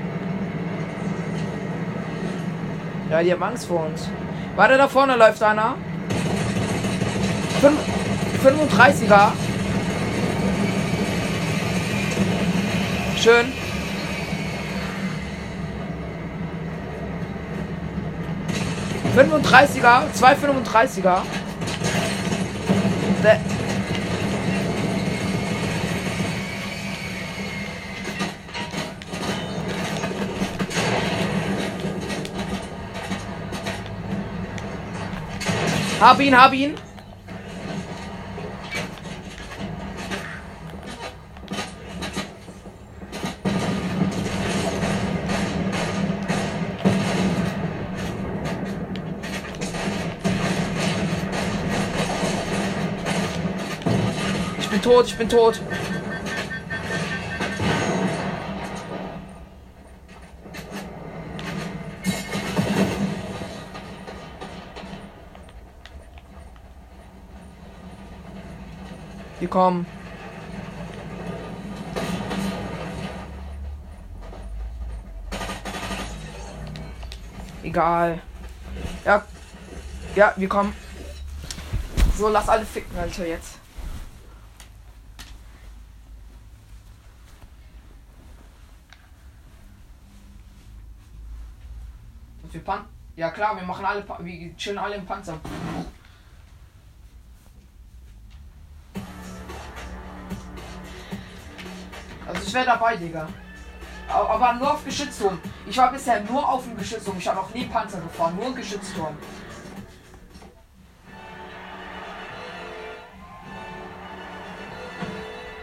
Ja, 3.08 3.22
die 3.22 3.30
haben 3.30 3.44
Angst 3.44 3.66
vor 3.66 3.86
uns. 3.86 4.08
Warte, 4.56 4.76
da 4.76 4.88
vorne 4.88 5.14
läuft 5.14 5.40
einer. 5.40 5.76
35er. 8.42 9.30
Schön. 13.16 13.52
Fünfunddreißiger, 19.14 20.06
zwei 20.12 20.34
Fünfunddreißiger. 20.34 21.22
Hab 36.04 36.20
ihn, 36.20 36.38
hab 36.38 36.52
ihn. 36.52 36.74
Ich 54.58 54.68
bin 54.68 54.82
tot, 54.82 55.06
ich 55.06 55.16
bin 55.16 55.26
tot. 55.30 55.58
Kommen. 69.54 69.86
Egal. 77.62 78.20
Ja. 79.04 79.24
Ja, 80.16 80.32
wir 80.36 80.48
kommen. 80.48 80.74
So, 82.18 82.28
lass 82.30 82.48
alle 82.48 82.66
ficken, 82.66 82.98
Alter, 82.98 83.28
jetzt. 83.28 83.58
Wir 92.50 92.60
pan 92.60 92.86
Ja 93.14 93.30
klar, 93.30 93.54
wir 93.56 93.62
machen 93.64 93.84
alle, 93.84 94.02
Pa- 94.02 94.18
wir 94.20 94.56
chillen 94.56 94.78
alle 94.78 94.96
im 94.96 95.06
Panzer. 95.06 95.38
Wäre 102.54 102.66
dabei, 102.66 102.96
Digga. 102.96 103.28
Aber 104.08 104.52
nur 104.54 104.72
auf 104.72 104.84
Geschützturm. 104.84 105.40
Ich 105.66 105.76
war 105.76 105.90
bisher 105.90 106.20
nur 106.20 106.46
auf 106.48 106.64
dem 106.64 106.76
Geschützturm. 106.76 107.18
Ich 107.18 107.26
habe 107.26 107.38
noch 107.38 107.52
nie 107.54 107.64
Panzer 107.64 108.00
gefahren, 108.00 108.36
nur 108.36 108.54
Geschützturm. 108.54 109.16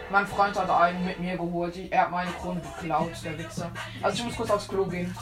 Mein 0.09 0.27
Freund 0.27 0.59
hat 0.59 0.69
einen 0.69 1.05
mit 1.05 1.19
mir 1.19 1.37
geholt. 1.37 1.73
Er 1.89 2.01
hat 2.01 2.11
meine 2.11 2.31
Krone 2.31 2.59
geklaut, 2.59 3.11
der 3.23 3.37
Wichser. 3.37 3.71
Also 4.01 4.17
ich 4.17 4.25
muss 4.25 4.35
kurz 4.35 4.49
aufs 4.49 4.67
Klo 4.67 4.85
gehen. 4.85 5.15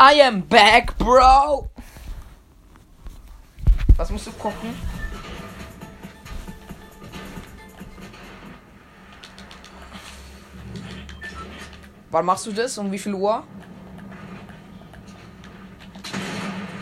I 0.00 0.22
am 0.22 0.42
back, 0.42 0.96
bro. 0.96 1.68
Was 3.96 4.10
musst 4.10 4.28
du 4.28 4.32
gucken? 4.32 4.72
Wann 12.10 12.24
machst 12.24 12.46
du 12.46 12.52
das? 12.52 12.78
Um 12.78 12.92
wie 12.92 12.98
viel 12.98 13.14
Uhr? 13.14 13.42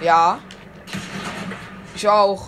Ja. 0.03 0.39
Ich 1.95 2.07
auch. 2.07 2.47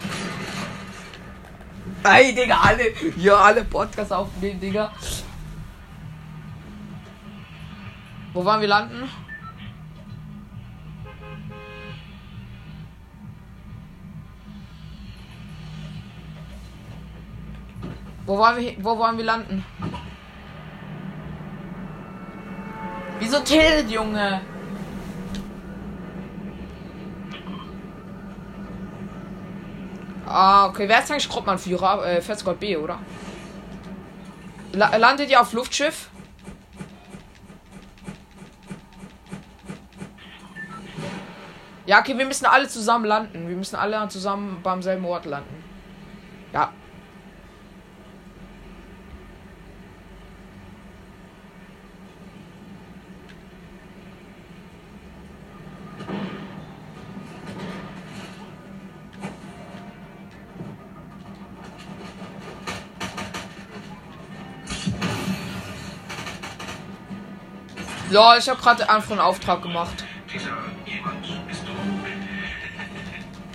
Ey, 2.05 2.35
Digga, 2.35 2.61
alle. 2.61 2.93
Ja, 3.17 3.37
alle 3.37 3.65
Podcasts 3.65 4.13
aufnehmen, 4.13 4.61
Digga. 4.61 4.93
Wo 8.35 8.45
waren 8.45 8.61
wir 8.61 8.69
landen? 8.69 9.09
Wollen 18.38 18.57
wir, 18.57 18.85
wo 18.85 18.96
wollen 18.98 19.18
wir 19.18 19.24
landen? 19.24 19.64
Wieso 23.18 23.40
tillt, 23.40 23.90
Junge? 23.90 24.40
Ah, 30.24 30.66
okay. 30.66 30.88
Wer 30.88 31.01
ist 31.01 31.11
eigentlich 31.11 31.29
Gruppmannführer? 31.29 32.07
Äh, 32.07 32.22
Fetzgott 32.22 32.61
B, 32.61 32.77
oder? 32.77 32.98
La 34.72 34.94
landet 34.96 35.31
ihr 35.31 35.40
auf 35.40 35.53
Luftschiff? 35.53 36.11
Ja, 41.87 42.01
okay, 42.01 42.16
wir 42.18 42.27
müssen 42.27 42.44
alle 42.44 42.68
zusammen 42.68 43.07
landen. 43.07 43.48
Wir 43.48 43.57
müssen 43.57 43.77
alle 43.77 44.07
zusammen 44.09 44.61
beim 44.62 44.83
selben 44.83 45.07
Ort 45.07 45.24
landen. 45.24 45.64
Ja. 46.53 46.70
Ja, 68.19 68.37
ich 68.37 68.49
habe 68.49 68.61
gerade 68.61 68.91
einfach 68.91 69.13
einen 69.13 69.21
Auftrag 69.21 69.63
gemacht. 69.63 70.05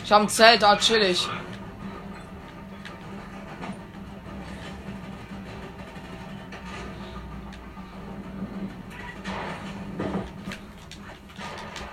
Ich 0.06 0.10
habe 0.10 0.24
ein 0.24 0.30
Zelt, 0.30 0.62
da 0.62 0.78
chillig. 0.78 1.28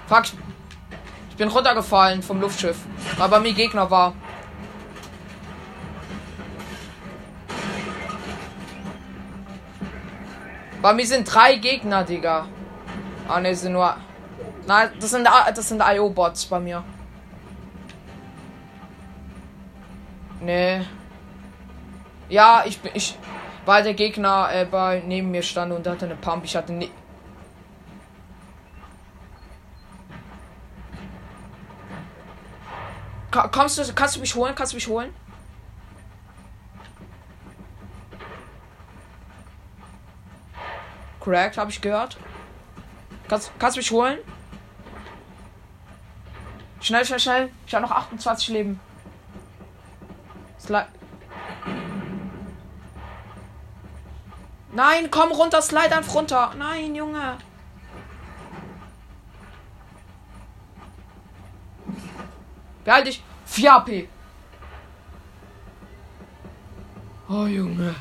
Fuck. 0.08 0.24
ich- 0.24 0.32
Ich 1.30 1.36
bin 1.36 1.48
runtergefallen 1.48 2.22
vom 2.22 2.38
Luftschiff, 2.40 2.76
weil 3.16 3.28
bei 3.30 3.40
mir 3.40 3.54
Gegner 3.54 3.90
war. 3.90 4.12
Bei 10.82 10.94
mir 10.94 11.06
sind 11.06 11.24
drei 11.32 11.56
Gegner, 11.56 12.04
Digga. 12.04 12.46
Ah 13.30 13.40
ne, 13.40 13.54
sind 13.54 13.72
nur. 13.72 13.96
Nein, 14.66 14.90
das 15.00 15.10
sind 15.10 15.24
das 15.26 15.68
sind 15.68 15.82
IO-Bots 15.82 16.46
bei 16.46 16.58
mir. 16.60 16.82
Nee. 20.40 20.80
Ja, 22.28 22.64
ich 22.66 22.80
bin 22.80 22.92
ich 22.94 23.16
weil 23.66 23.82
der 23.84 23.94
Gegner 23.94 24.48
äh, 24.52 24.64
bei 24.64 25.02
neben 25.06 25.30
mir 25.30 25.42
stand 25.42 25.72
und 25.72 25.86
hatte 25.86 26.06
eine 26.06 26.16
Pump. 26.16 26.44
Ich 26.44 26.56
hatte 26.56 26.72
Ka- 33.30 33.48
Kommst 33.48 33.78
du 33.78 33.92
kannst 33.94 34.16
du 34.16 34.20
mich 34.20 34.34
holen? 34.34 34.54
Kannst 34.54 34.72
du 34.72 34.76
mich 34.76 34.88
holen? 34.88 35.14
Correct, 41.20 41.58
habe 41.58 41.70
ich 41.70 41.80
gehört. 41.80 42.16
Kannst, 43.30 43.52
kannst 43.60 43.76
du 43.76 43.78
mich 43.78 43.90
holen? 43.92 44.18
Schnell, 46.80 47.04
schnell, 47.04 47.20
schnell. 47.20 47.50
Ich 47.64 47.72
habe 47.72 47.86
noch 47.86 47.92
28 47.92 48.48
Leben. 48.48 48.80
Sli 50.58 50.80
Nein, 54.72 55.12
komm 55.12 55.30
runter, 55.30 55.62
slide 55.62 55.96
einfach 55.96 56.12
runter. 56.12 56.52
Nein, 56.58 56.92
Junge. 56.96 57.38
Behalt 62.84 63.06
dich. 63.06 63.22
4 63.46 63.74
AP. 63.74 64.08
Oh, 67.28 67.46
Junge. 67.46 67.94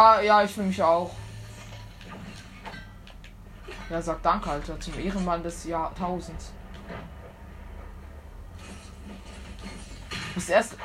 Ah, 0.00 0.20
ja, 0.20 0.44
ich 0.44 0.52
fühle 0.52 0.68
mich 0.68 0.80
auch. 0.80 1.10
Ja, 3.90 4.00
sag 4.00 4.22
Danke, 4.22 4.48
Alter, 4.48 4.78
zum 4.78 4.96
Ehrenmann 4.96 5.42
des 5.42 5.64
Jahrtausends. 5.64 6.52
bist 10.36 10.50
erst. 10.50 10.76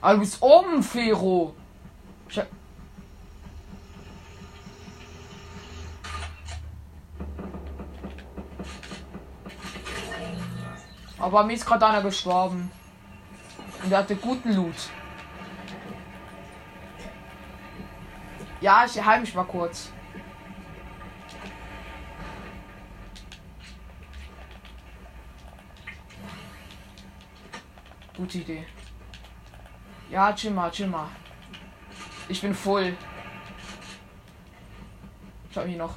Ah, 0.00 0.12
du 0.12 0.20
bist 0.20 0.40
oben, 0.40 0.84
Fero. 0.84 1.56
Ich 2.28 2.38
hab- 2.38 2.46
Aber 11.36 11.44
mir 11.44 11.52
ist 11.52 11.66
gerade 11.66 11.86
einer 11.86 12.00
gestorben. 12.00 12.70
Und 13.82 13.90
der 13.90 13.98
hatte 13.98 14.16
guten 14.16 14.54
Loot. 14.54 14.88
Ja, 18.62 18.86
ich 18.86 19.04
heim 19.04 19.20
mich 19.20 19.34
mal 19.34 19.44
kurz. 19.44 19.92
Gute 28.16 28.38
Idee. 28.38 28.66
Ja, 30.08 30.32
chill 30.32 30.52
mal, 30.52 30.70
chill 30.70 30.86
mal. 30.86 31.08
Ich 32.30 32.40
bin 32.40 32.54
voll. 32.54 32.96
Schau 35.52 35.64
hier 35.64 35.76
noch. 35.76 35.96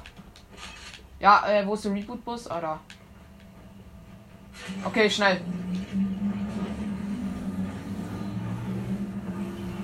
Ja, 1.18 1.48
äh, 1.48 1.66
wo 1.66 1.72
ist 1.72 1.86
der 1.86 1.94
Reboot-Bus? 1.94 2.46
Ah, 2.48 2.60
da. 2.60 2.80
Okay, 4.84 5.10
schnell. 5.10 5.40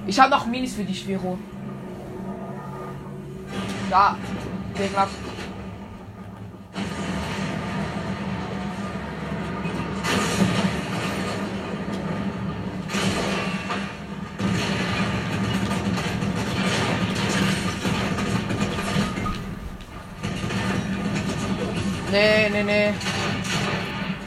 Ich 0.07 0.21
habe 0.21 0.31
noch 0.31 0.47
Minis 0.47 0.75
für 0.75 0.85
dich, 0.85 1.05
Vero. 1.05 1.39
Da. 3.91 4.17
Gegner. 4.75 5.07
Nee, 5.07 5.26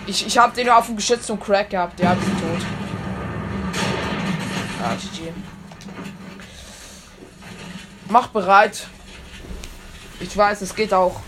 Ich, 0.10 0.26
ich 0.26 0.40
hab 0.40 0.56
den 0.56 0.68
auf 0.70 0.88
dem 0.88 0.96
Geschütz 0.96 1.30
und 1.30 1.40
Crack 1.40 1.70
gehabt. 1.70 2.00
Der 2.00 2.14
ist 2.14 2.22
tot. 2.22 2.66
Ah, 4.84 4.96
GG. 4.96 5.32
Mach 8.10 8.28
bereit. 8.30 8.88
Ich 10.20 10.36
weiß, 10.36 10.62
es 10.62 10.74
geht 10.74 10.96
auch. 10.96 11.22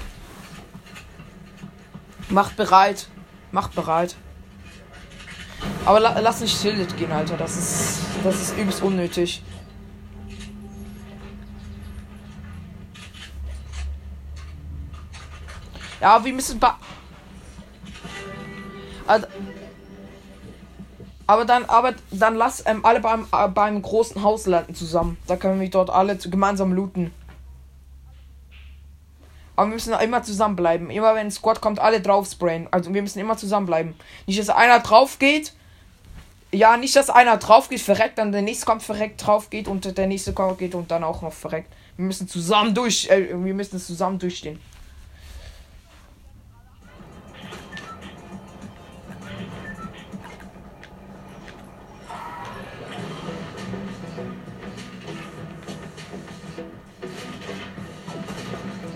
Macht 2.30 2.56
bereit. 2.56 3.08
Macht 3.52 3.76
bereit. 3.76 4.16
Aber 5.86 6.00
la 6.00 6.18
lass 6.20 6.42
nicht 6.42 6.60
Tilted 6.60 6.98
gehen, 6.98 7.12
Alter. 7.12 7.38
Das 7.38 7.58
ist. 7.58 8.00
Das 8.24 8.42
ist 8.42 8.58
übelst 8.58 8.82
unnötig. 8.82 9.44
Ja, 16.00 16.26
wir 16.26 16.34
müssen 16.34 16.60
ba 16.60 16.80
also, 19.12 19.28
aber 21.28 21.46
dann, 21.46 21.66
aber 21.66 21.96
dann 22.12 22.36
lass 22.36 22.64
ähm, 22.66 22.86
alle 22.86 23.00
beim, 23.00 23.28
äh, 23.32 23.48
beim 23.48 23.82
großen 23.82 24.24
Haus 24.24 24.48
landen 24.48 24.76
zusammen. 24.76 25.18
Da 25.28 25.36
können 25.36 25.60
wir 25.60 25.70
dort 25.70 25.90
alle 25.90 26.18
zu, 26.18 26.30
gemeinsam 26.30 26.74
looten. 26.74 27.14
Aber 29.56 29.68
wir 29.68 29.74
müssen 29.74 29.94
immer 29.94 30.24
zusammenbleiben. 30.24 30.90
Immer 30.90 31.14
wenn 31.14 31.28
ein 31.28 31.32
Squad 31.32 31.62
kommt, 31.62 31.80
alle 31.80 32.02
drauf 32.02 32.28
sprayen. 32.30 32.68
Also 32.72 32.94
wir 32.94 33.02
müssen 33.02 33.20
immer 33.20 33.38
zusammenbleiben. 33.38 33.96
Nicht, 34.28 34.40
dass 34.40 34.50
einer 34.50 34.80
drauf 34.80 35.20
geht. 35.20 35.54
Ja, 36.54 36.78
nicht, 36.78 36.96
dass 36.96 37.10
einer 37.10 37.38
drauf 37.38 37.70
geht, 37.70 37.80
verreckt, 37.80 38.18
dann 38.18 38.34
der 38.34 38.42
nächste 38.42 38.66
kommt 38.66 38.84
verreckt 38.84 39.26
drauf 39.26 39.50
geht 39.50 39.70
und 39.70 39.98
der 39.98 40.08
nächste 40.08 40.34
kommt 40.34 40.58
geht 40.58 40.76
und 40.76 40.92
dann 40.92 41.04
auch 41.06 41.22
noch 41.22 41.32
verreckt. 41.32 41.72
Wir 41.96 42.04
müssen 42.04 42.28
zusammen 42.28 42.74
durch, 42.74 43.10
äh, 43.10 43.30
wir 43.30 43.54
müssen 43.54 43.80
zusammen 43.80 44.20
durchstehen. 44.20 44.60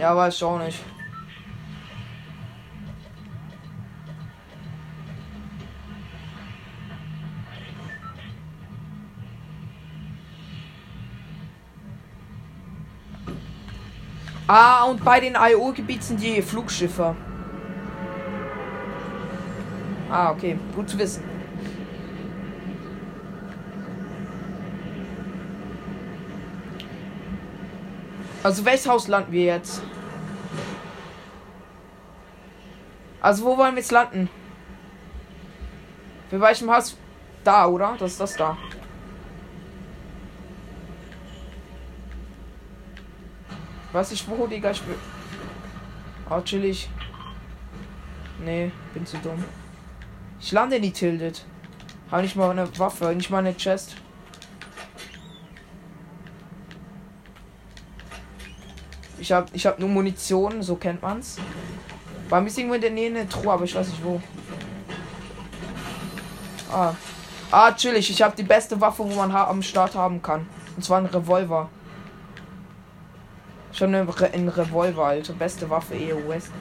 Ja, 0.05 0.15
weiß 0.15 0.43
auch 0.43 0.59
nicht. 0.59 0.83
Ah, 14.45 14.83
und 14.83 15.03
bei 15.03 15.19
den 15.19 15.33
IO-Gebieten 15.33 16.03
sind 16.03 16.21
die 16.21 16.39
Flugschiffe. 16.43 17.15
Ah, 20.11 20.29
okay. 20.29 20.59
Gut 20.75 20.87
zu 20.87 20.99
wissen. 20.99 21.23
Also 28.43 28.63
welches 28.63 28.87
Haus 28.87 29.07
landen 29.07 29.31
wir 29.31 29.45
jetzt? 29.45 29.81
Also 33.25 33.43
wo 33.43 33.57
wollen 33.57 33.73
wir 33.73 33.81
jetzt 33.81 33.91
landen? 33.91 34.29
Für 36.29 36.39
welchem 36.39 36.71
Haus? 36.71 36.95
Da, 37.43 37.65
oder? 37.65 37.95
Das 37.97 38.11
ist 38.11 38.19
das 38.19 38.35
da. 38.35 38.55
Weiß 43.93 44.11
ich 44.11 44.27
wo, 44.27 44.45
Digga, 44.45 44.69
ich 44.69 44.85
will. 44.85 44.99
Oh, 46.29 46.39
chillig. 46.41 46.87
Nee, 48.43 48.71
bin 48.93 49.07
zu 49.07 49.17
dumm. 49.17 49.43
Ich 50.39 50.51
lande 50.51 50.79
nie 50.79 50.91
tilted. 50.91 51.43
Hab 52.11 52.21
nicht 52.21 52.35
mal 52.35 52.51
eine 52.51 52.77
Waffe, 52.77 53.15
nicht 53.15 53.31
mal 53.31 53.39
eine 53.39 53.57
Chest. 53.57 53.95
Ich 59.17 59.31
hab, 59.31 59.51
ich 59.51 59.65
hab 59.65 59.79
nur 59.79 59.89
Munition, 59.89 60.61
so 60.61 60.75
kennt 60.75 61.01
man's. 61.01 61.39
Mir 62.29 62.47
ist 62.47 62.57
irgendwo 62.57 62.75
in 62.75 62.81
der 62.81 62.91
Nähe 62.91 63.07
eine 63.07 63.29
Truhe, 63.29 63.53
aber 63.53 63.63
ich 63.63 63.75
weiß 63.75 63.87
nicht 63.87 64.03
wo. 64.03 64.21
Ah. 66.71 66.93
Ah, 67.51 67.71
chillig. 67.71 68.09
Ich 68.09 68.21
habe 68.21 68.35
die 68.35 68.43
beste 68.43 68.79
Waffe, 68.81 69.03
wo 69.03 69.15
man 69.15 69.31
am 69.31 69.61
Start 69.61 69.95
haben 69.95 70.21
kann. 70.21 70.47
Und 70.75 70.83
zwar 70.83 70.97
ein 70.97 71.05
Revolver. 71.05 71.69
Schon 73.71 73.93
ein, 73.93 74.09
Re 74.09 74.31
ein 74.33 74.49
Revolver, 74.49 75.05
Alter. 75.05 75.33
Beste 75.33 75.69
Waffe 75.69 75.95
West. 76.27 76.51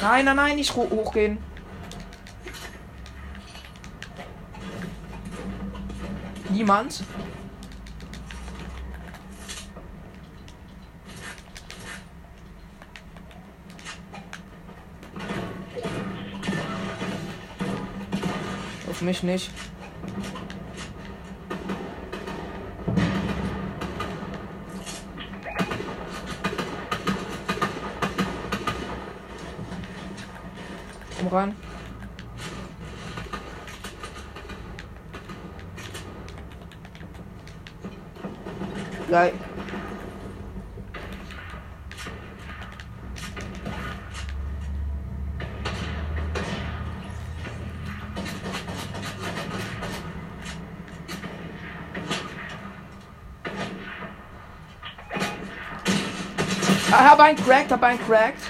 Nein, 0.00 0.24
nein, 0.24 0.36
nein, 0.36 0.56
nicht 0.56 0.74
ho 0.76 0.88
hochgehen. 0.88 1.38
Niemand. 6.50 7.02
Mich 19.08 19.22
nicht. 19.22 19.50
Komm 31.18 31.28
rein. 31.28 31.67
ein 57.28 57.36
cracked, 57.36 57.70
hab 57.70 57.82
ein 57.82 57.98
cracked. 58.06 58.40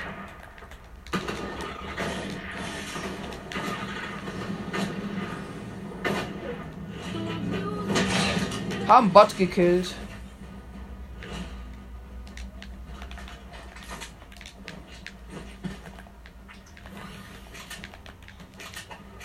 Haben 8.86 9.10
Bot 9.10 9.36
gekillt. 9.36 9.94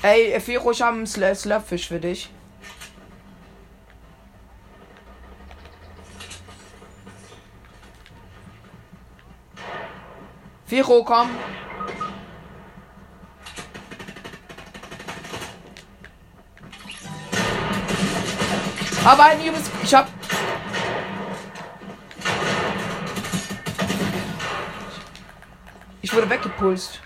Ey, 0.02 0.34
Efiro, 0.34 0.72
ich 0.72 0.82
habe 0.82 0.98
einen 0.98 1.08
Slurpfisch 1.08 1.88
für 1.88 2.00
dich. 2.00 2.30
Fero, 10.74 11.04
komm. 11.04 11.30
Aber 19.06 19.24
ein 19.26 19.40
übles. 19.46 19.70
Ich 19.84 19.94
hab. 19.94 20.08
Ich 26.02 26.12
wurde 26.12 26.28
weggepulst. 26.28 27.00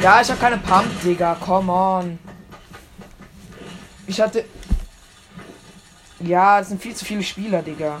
Ja, 0.00 0.22
ich 0.22 0.30
habe 0.30 0.40
keine 0.40 0.56
Pump, 0.56 1.02
Digga. 1.02 1.34
Come 1.44 1.70
on. 1.70 2.18
Ich 4.06 4.18
hatte. 4.18 4.46
Ja, 6.26 6.60
es 6.60 6.68
sind 6.68 6.80
viel 6.80 6.94
zu 6.94 7.04
viele 7.04 7.22
Spieler, 7.22 7.60
Digga. 7.60 8.00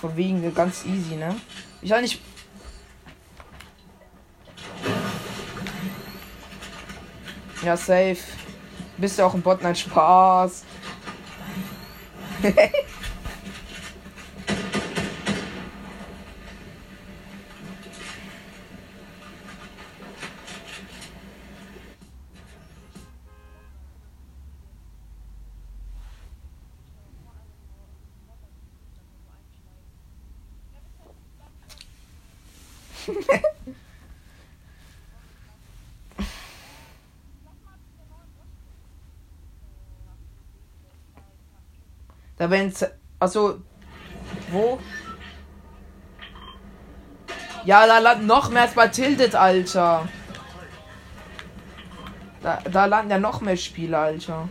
Von 0.00 0.16
wegen 0.16 0.54
ganz 0.54 0.84
easy, 0.84 1.16
ne? 1.16 1.34
Ich 1.82 1.90
hatte 1.90 2.02
nicht. 2.02 2.20
Ja, 7.64 7.76
safe. 7.76 8.18
Bist 8.96 9.18
du 9.18 9.24
auch 9.24 9.34
ein 9.34 9.42
Bot? 9.42 9.60
Nein, 9.62 9.74
Spaß. 9.74 10.64
da 42.48 42.50
werden 42.50 42.72
also 43.20 43.60
wo? 44.50 44.78
Ja, 47.64 47.86
da 47.86 47.98
landen 47.98 48.26
noch 48.26 48.48
mehr 48.50 48.62
als 48.62 48.74
bei 48.74 48.88
Tilted, 48.88 49.34
Alter. 49.34 50.08
Da, 52.40 52.60
da 52.70 52.86
landen 52.86 53.10
ja 53.10 53.18
noch 53.18 53.42
mehr 53.42 53.56
Spiele, 53.56 53.98
Alter. 53.98 54.48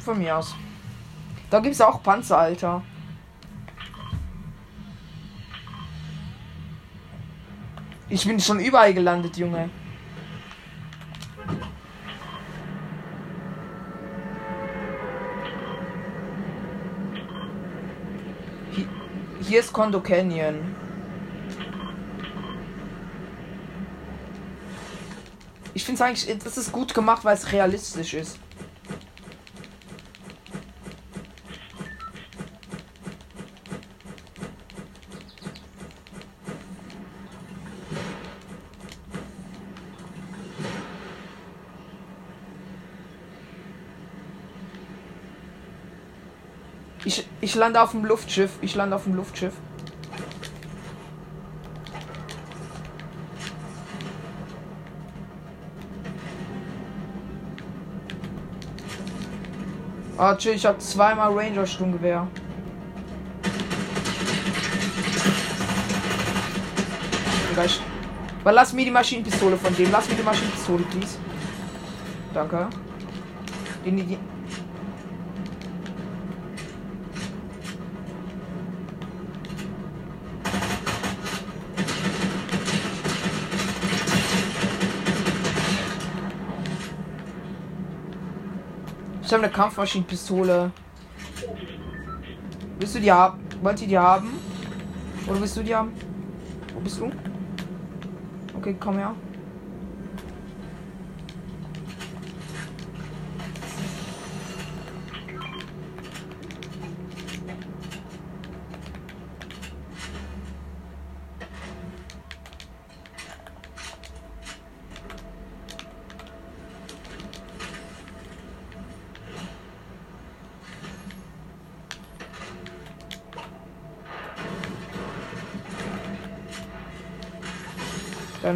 Von 0.00 0.18
mir 0.18 0.38
aus. 0.38 0.54
Da 1.50 1.60
gibt 1.60 1.74
es 1.74 1.80
auch 1.80 2.02
Panzer, 2.02 2.38
Alter. 2.38 2.82
Ich 8.08 8.24
bin 8.24 8.38
schon 8.38 8.60
überall 8.60 8.94
gelandet, 8.94 9.36
Junge. 9.36 9.68
Hier, 19.42 19.60
ist 19.60 19.72
Kondo 19.72 20.00
Canyon. 20.00 20.74
Ich 25.74 25.84
finde 25.84 26.02
es 26.02 26.02
eigentlich, 26.02 26.38
das 26.42 26.56
ist 26.56 26.72
gut 26.72 26.94
gemacht, 26.94 27.24
weil 27.24 27.34
es 27.34 27.52
realistisch 27.52 28.14
ist. 28.14 28.38
Ich, 47.06 47.24
ich 47.40 47.45
lande 47.56 47.82
auf 47.82 47.90
dem 47.90 48.04
Luftschiff. 48.04 48.52
Ich 48.60 48.74
lande 48.74 48.94
auf 48.94 49.04
dem 49.04 49.14
Luftschiff. 49.14 49.54
Ah, 60.18 60.34
chill, 60.34 60.54
ich 60.54 60.64
habe 60.64 60.78
zweimal 60.78 61.36
Ranger 61.36 61.66
Sturmgewehr. 61.66 62.26
Gleich. 67.52 67.80
Aber 68.40 68.52
lass 68.52 68.72
mir 68.72 68.84
die 68.84 68.90
Maschinenpistole 68.90 69.56
von 69.56 69.74
dem. 69.76 69.90
Lass 69.90 70.08
mir 70.08 70.14
die 70.14 70.22
Maschinenpistole, 70.22 70.84
please. 70.84 71.18
Danke. 72.32 72.68
Die, 73.84 73.90
die, 73.90 74.18
habe 89.36 89.44
eine 89.44 89.52
Kampfmaschinenpistole. 89.52 90.70
Willst 92.78 92.94
du 92.94 93.00
die 93.00 93.12
haben? 93.12 93.38
Wollt 93.62 93.82
ihr 93.82 93.88
die 93.88 93.98
haben? 93.98 94.28
Oder 95.26 95.40
willst 95.40 95.56
du 95.58 95.62
die 95.62 95.74
haben? 95.74 95.92
Wo 96.72 96.80
bist 96.80 96.98
du? 96.98 97.10
Okay, 98.56 98.74
komm 98.80 98.96
her. 98.96 99.14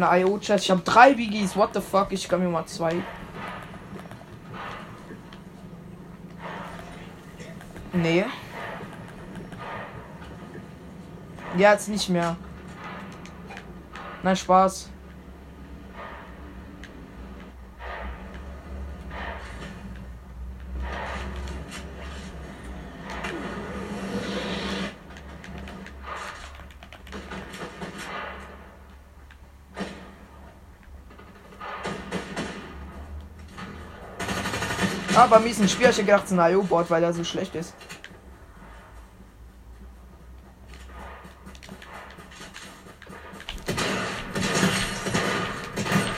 Deine 0.01 0.23
IO-Chest. 0.23 0.65
Ich 0.65 0.71
habe 0.71 0.81
drei 0.81 1.13
Biggies. 1.13 1.55
What 1.55 1.75
the 1.75 1.81
fuck? 1.81 2.07
Ich 2.11 2.27
kann 2.27 2.41
mir 2.41 2.49
mal 2.49 2.65
zwei. 2.65 2.95
Nee. 7.93 8.25
Jetzt 11.55 11.87
nicht 11.89 12.09
mehr. 12.09 12.35
Nein, 14.23 14.35
Spaß. 14.35 14.89
Bei 35.29 35.39
mir 35.39 35.49
ist 35.49 35.61
ein 35.61 35.69
Spiel, 35.69 35.89
ich 35.89 35.95
gedacht, 35.95 36.25
es 36.25 36.31
ist 36.31 36.37
ein 36.37 36.51
IO-Board, 36.51 36.89
weil 36.89 37.03
er 37.03 37.13
so 37.13 37.23
schlecht 37.23 37.55
ist. 37.55 37.73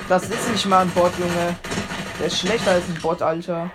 Das 0.10 0.24
ist 0.24 0.50
nicht 0.52 0.66
mal 0.66 0.82
ein 0.82 0.90
Bot, 0.92 1.12
Junge. 1.20 1.56
Der 2.20 2.28
ist 2.28 2.40
schlechter 2.40 2.72
als 2.72 2.88
ein 2.88 3.00
Bot, 3.02 3.22
Alter. 3.22 3.70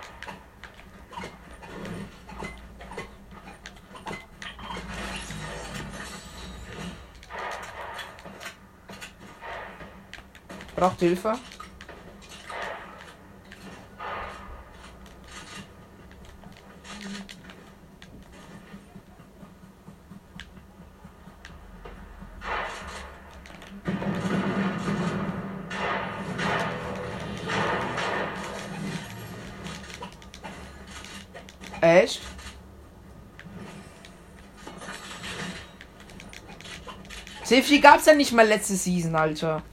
Braucht 10.75 10.99
Hilfe. 10.99 11.33
Echt? 31.81 32.21
So 37.49 37.59
viel 37.63 37.81
gab's 37.81 38.05
ja 38.05 38.13
nicht 38.13 38.31
mal 38.31 38.47
letzte 38.47 38.75
Season, 38.75 39.15
Alter. 39.15 39.63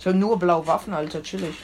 Ich 0.00 0.04
habe 0.04 0.18
nur 0.18 0.36
blaue 0.36 0.66
Waffen, 0.66 0.92
Alter, 0.92 1.22
chillig. 1.22 1.54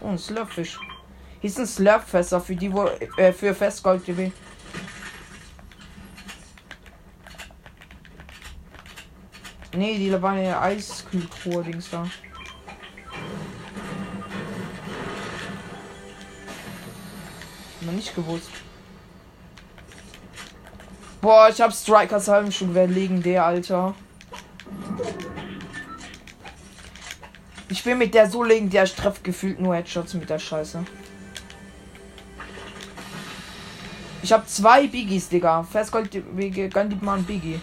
Oh, 0.00 0.08
ein 0.08 0.18
Slurfisch. 0.18 0.80
Hier 1.40 1.48
ist 1.48 1.60
ein 1.60 1.66
Slurpfässer 1.68 2.40
für 2.40 2.56
die, 2.56 2.72
wo, 2.72 2.88
äh, 3.18 3.32
für 3.32 3.54
Festgold 3.54 4.04
GW. 4.04 4.32
Nee, 9.76 9.98
die 9.98 10.22
waren 10.22 10.42
ja 10.42 10.60
Eiskühltruhe-Dings 10.62 11.90
da. 11.90 12.08
Noch 17.82 17.92
nicht 17.92 18.14
gewusst. 18.14 18.50
Boah, 21.20 21.48
ich 21.50 21.60
hab 21.60 21.72
Strikers 21.74 22.28
halben 22.28 22.50
schon 22.50 22.74
wer 22.74 22.86
legendär, 22.86 23.44
Alter. 23.44 23.94
Ich 27.68 27.84
bin 27.84 27.98
mit 27.98 28.14
der 28.14 28.30
so 28.30 28.42
legendär, 28.42 28.84
ich 28.84 28.94
treff 28.94 29.22
gefühlt 29.22 29.60
nur 29.60 29.74
Headshots 29.74 30.14
mit 30.14 30.30
der 30.30 30.38
Scheiße. 30.38 30.84
Ich 34.22 34.32
hab 34.32 34.48
zwei 34.48 34.86
Biggies, 34.86 35.28
Digga. 35.28 35.62
Festgold, 35.64 36.10
gönn 36.10 36.90
die 36.90 36.98
mal 37.04 37.18
ein 37.18 37.24
Biggie. 37.24 37.60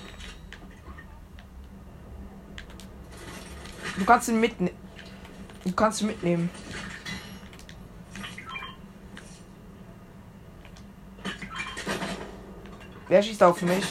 Du 4.04 4.08
kannst 4.08 4.28
ihn 4.28 4.38
mitnehmen. 4.42 4.76
Du 5.64 5.72
kannst 5.72 6.02
ihn 6.02 6.08
mitnehmen. 6.08 6.50
Wer 13.08 13.24
schießt 13.24 13.42
auf 13.44 13.62
mich? 13.62 13.86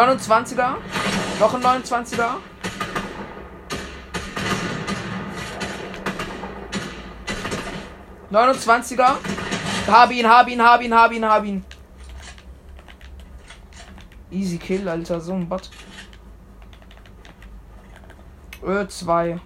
29er. 0.00 0.76
Noch 1.38 1.54
ein 1.54 1.62
29er. 1.62 2.36
Neunundzwanziger. 8.30 9.18
Hab 9.86 10.10
ihn, 10.10 10.26
hab 10.26 10.48
ihn, 10.48 10.62
hab 10.62 10.82
ihn, 10.82 10.94
hab 10.94 11.12
ihn, 11.12 11.24
hab 11.24 11.44
ihn. 11.44 11.64
Easy 14.30 14.56
Kill, 14.56 14.88
Alter, 14.88 15.20
so 15.20 15.34
ein 15.34 15.46
Bot. 15.46 15.68
Ö2. 18.62 19.38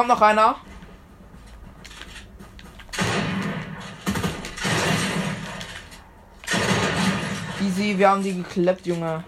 Kommt 0.00 0.08
noch 0.08 0.22
einer. 0.22 0.56
Easy, 7.60 7.98
wir 7.98 8.08
haben 8.08 8.22
die 8.22 8.34
geklappt, 8.34 8.86
Junge. 8.86 9.24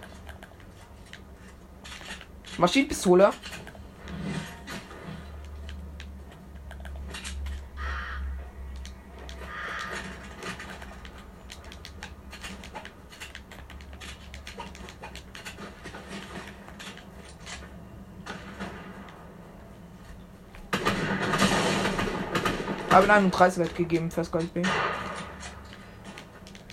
Maschinenpistole. 2.56 3.32
Habe 22.92 23.10
einen 23.10 23.30
Preiswert 23.30 23.74
gegeben 23.74 24.10
fürs 24.10 24.30
Goldbing. 24.30 24.68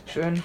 Schön. 0.05 0.43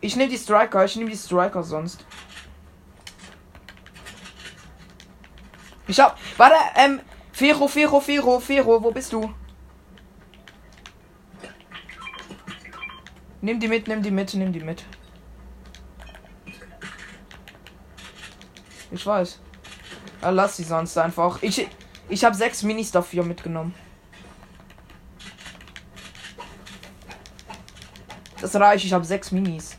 Ich 0.00 0.16
nehme 0.16 0.28
die 0.28 0.36
Striker, 0.36 0.84
ich 0.84 0.96
nehme 0.96 1.08
die 1.08 1.16
Striker 1.16 1.62
sonst. 1.62 2.04
Ich 5.86 6.00
hab. 6.00 6.18
Warte, 6.36 6.56
ähm. 6.74 7.00
Fero, 7.30 7.68
Fero, 7.68 8.00
Fero, 8.00 8.40
Fero, 8.40 8.82
wo 8.82 8.90
bist 8.90 9.12
du? 9.12 9.32
Nimm 13.40 13.58
die 13.58 13.68
mit, 13.68 13.86
nimm 13.86 14.02
die 14.02 14.10
mit, 14.10 14.34
nimm 14.34 14.52
die 14.52 14.60
mit. 14.60 14.84
Ich 18.90 19.06
weiß. 19.06 19.40
Ja, 20.22 20.30
lass 20.30 20.56
sie 20.56 20.62
sonst 20.62 20.96
einfach. 20.96 21.42
Ich, 21.42 21.68
ich 22.08 22.24
habe 22.24 22.36
sechs 22.36 22.62
Minis 22.62 22.92
dafür 22.92 23.24
mitgenommen. 23.24 23.74
Das 28.40 28.54
reicht, 28.54 28.84
ich 28.84 28.92
habe 28.92 29.04
sechs 29.04 29.32
Minis. 29.32 29.76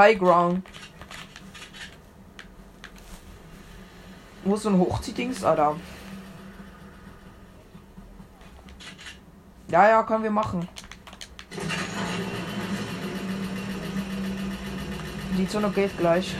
High 0.00 0.18
Ground. 0.18 0.66
Wo 4.44 4.54
ist 4.54 4.62
so 4.62 4.70
ein 4.70 4.78
Hochziehdings? 4.78 5.44
Ah, 5.44 5.54
da. 5.54 5.76
Ja, 9.68 9.90
ja, 9.90 10.02
können 10.02 10.24
wir 10.24 10.30
machen. 10.30 10.66
Die 15.36 15.46
Zone 15.46 15.68
geht 15.68 15.98
gleich. 15.98 16.34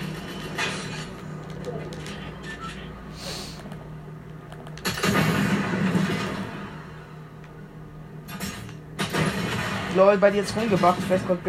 Lol, 9.94 10.16
bei 10.16 10.30
dir 10.30 10.38
jetzt 10.38 10.56
rumgebackt, 10.56 11.02
Festgott. 11.02 11.40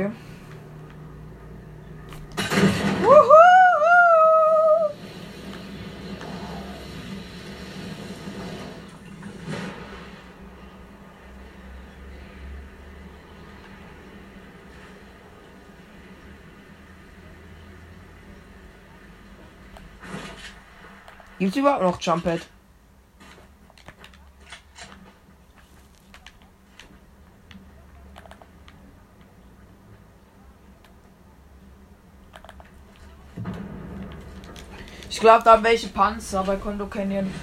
Gibt's 21.42 21.58
überhaupt 21.58 21.82
noch 21.82 22.00
Jumphead? 22.00 22.46
Ich 35.10 35.20
glaube, 35.20 35.44
da 35.44 35.54
haben 35.54 35.64
welche 35.64 35.88
Panzer 35.88 36.44
bei 36.44 36.58
Kondo 36.58 36.86
Canyon. 36.86 37.34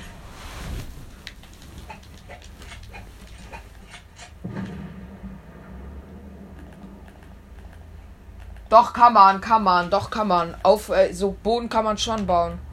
Doch 8.68 8.92
kann 8.92 9.12
man, 9.12 9.40
kann 9.40 9.64
man, 9.64 9.90
doch 9.90 10.08
kann 10.08 10.28
man. 10.28 10.54
Auf 10.62 10.88
äh, 10.90 11.12
so 11.12 11.32
Boden 11.32 11.68
kann 11.68 11.82
man 11.82 11.98
schon 11.98 12.28
bauen. 12.28 12.67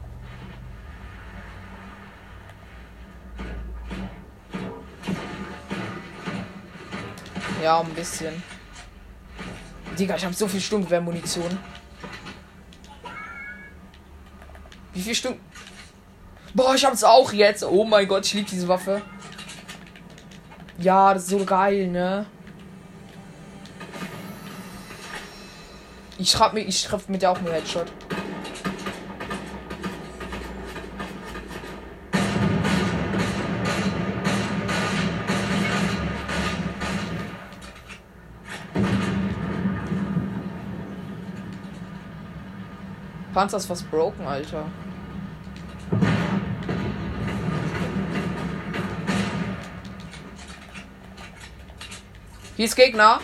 Ja, 7.66 7.80
ein 7.80 7.94
bisschen. 7.94 8.44
Digga, 9.98 10.14
ich 10.14 10.24
habe 10.24 10.32
so 10.32 10.46
viel 10.46 10.60
Sturmgewehr-Munition. 10.60 11.58
Wie 14.94 15.02
viel 15.02 15.16
Stunden? 15.16 15.40
Boah, 16.54 16.76
ich 16.76 16.84
hab's 16.84 17.02
auch 17.02 17.32
jetzt. 17.32 17.64
Oh 17.64 17.84
mein 17.84 18.06
Gott, 18.06 18.24
ich 18.24 18.34
liebe 18.34 18.48
diese 18.48 18.68
Waffe. 18.68 19.02
Ja, 20.78 21.12
das 21.12 21.24
ist 21.24 21.30
so 21.30 21.44
geil, 21.44 21.88
ne? 21.88 22.26
Ich 26.18 26.30
schraub 26.30 26.52
mir, 26.52 26.60
ich 26.60 26.84
treffe 26.84 27.10
mit 27.10 27.20
der 27.20 27.32
auch 27.32 27.40
nur 27.40 27.52
Headshot. 27.52 27.90
Panzer 43.36 43.58
ist 43.58 43.66
fast 43.66 43.90
broken, 43.90 44.26
Alter. 44.26 44.64
Hier 52.56 52.64
ist 52.64 52.74
Gegner. 52.74 53.20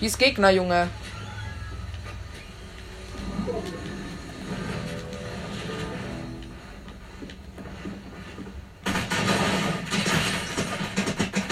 Hier 0.00 0.08
ist 0.08 0.18
Gegner, 0.18 0.50
Junge. 0.50 0.88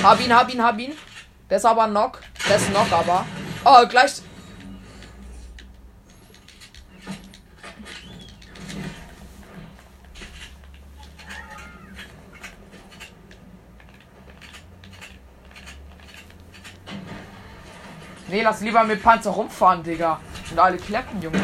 Hab 0.02 0.20
ihn, 0.20 0.34
hab 0.34 0.52
ihn, 0.52 0.60
hab 0.60 0.78
ihn. 0.80 0.92
Der 1.48 1.58
ist 1.58 1.64
aber 1.64 1.86
Knock. 1.86 2.18
Der 2.48 2.56
ist 2.56 2.68
Knock 2.70 2.90
aber. 2.90 3.24
Oh, 3.64 3.86
gleich. 3.86 4.22
Nee, 18.32 18.40
lass 18.40 18.62
lieber 18.62 18.82
mit 18.84 19.02
Panzer 19.02 19.28
rumfahren, 19.28 19.82
Digga. 19.82 20.18
Und 20.50 20.58
alle 20.58 20.78
kleppen, 20.78 21.20
Junge. 21.20 21.36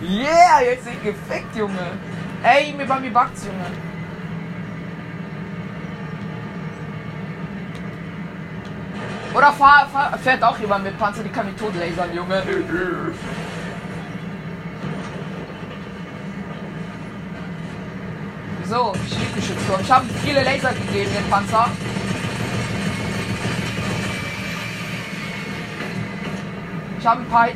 Yeah, 0.00 0.60
jetzt 0.62 0.84
sind 0.84 1.02
gefickt, 1.02 1.56
Junge. 1.56 1.74
Ey, 2.44 2.72
mir 2.72 2.86
bei 2.86 3.00
mir 3.00 3.10
backt's, 3.12 3.44
Junge. 3.44 3.66
Oder 9.34 9.52
fahr, 9.54 9.88
fahr, 9.92 10.16
fährt 10.18 10.44
auch 10.44 10.58
jemand 10.60 10.84
mit 10.84 10.96
Panzer, 10.96 11.24
die 11.24 11.30
kann 11.30 11.46
mich 11.46 11.56
totlasern, 11.56 12.14
Junge. 12.14 12.44
So, 18.72 18.94
Schildgeschützturm. 19.06 19.82
Ich 19.82 19.90
habe 19.90 20.06
viele 20.24 20.42
Laser 20.42 20.72
gegeben, 20.72 21.10
den 21.14 21.30
Panzer. 21.30 21.68
Ich 26.98 27.06
habe 27.06 27.20
ein 27.20 27.28
paar. 27.28 27.48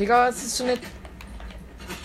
Digga, 0.00 0.28
was 0.28 0.36
ist 0.36 0.56
so 0.56 0.64
eine. 0.64 0.78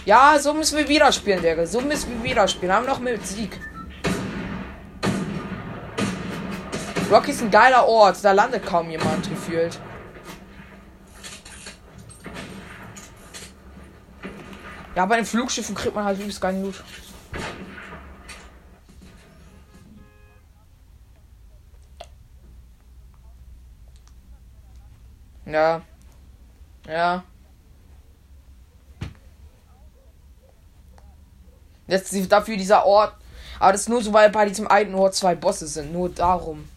Ja, 0.06 0.38
so 0.38 0.54
müssen 0.54 0.78
wir 0.78 0.90
wieder 0.90 1.10
spielen, 1.14 1.42
Digga. 1.42 1.66
So 1.66 1.80
müssen 1.80 2.22
wir 2.22 2.30
wieder 2.30 2.46
spielen. 2.46 2.74
Haben 2.74 2.86
noch 2.86 3.00
mit 3.00 3.26
Sieg. 3.26 3.58
Rocky 7.10 7.32
ist 7.32 7.42
ein 7.42 7.50
geiler 7.50 7.88
Ort. 7.88 8.22
Da 8.22 8.34
landet 8.34 8.66
kaum 8.66 8.90
jemand 8.90 9.30
gefühlt. 9.30 9.80
Ja, 14.94 15.06
bei 15.06 15.16
den 15.16 15.26
Flugschiffen 15.26 15.74
kriegt 15.74 15.96
man 15.96 16.04
halt 16.04 16.20
übelst 16.20 16.42
geilen 16.42 16.64
Loot. 16.64 16.84
Ja. 25.46 25.82
Ja. 26.88 27.24
Jetzt 31.88 32.14
dafür 32.32 32.58
dieser 32.58 32.86
Ort. 32.86 33.14
Aber 33.60 33.72
das 33.72 33.82
ist 33.82 33.90
nur 33.90 34.02
so, 34.02 34.12
weil 34.14 34.30
bei 34.30 34.48
diesem 34.48 34.68
einen 34.68 34.96
Ort 34.96 35.16
zwei 35.16 35.36
Bosse 35.36 35.68
sind. 35.68 35.94
Nur 35.94 36.10
darum. 36.10 36.68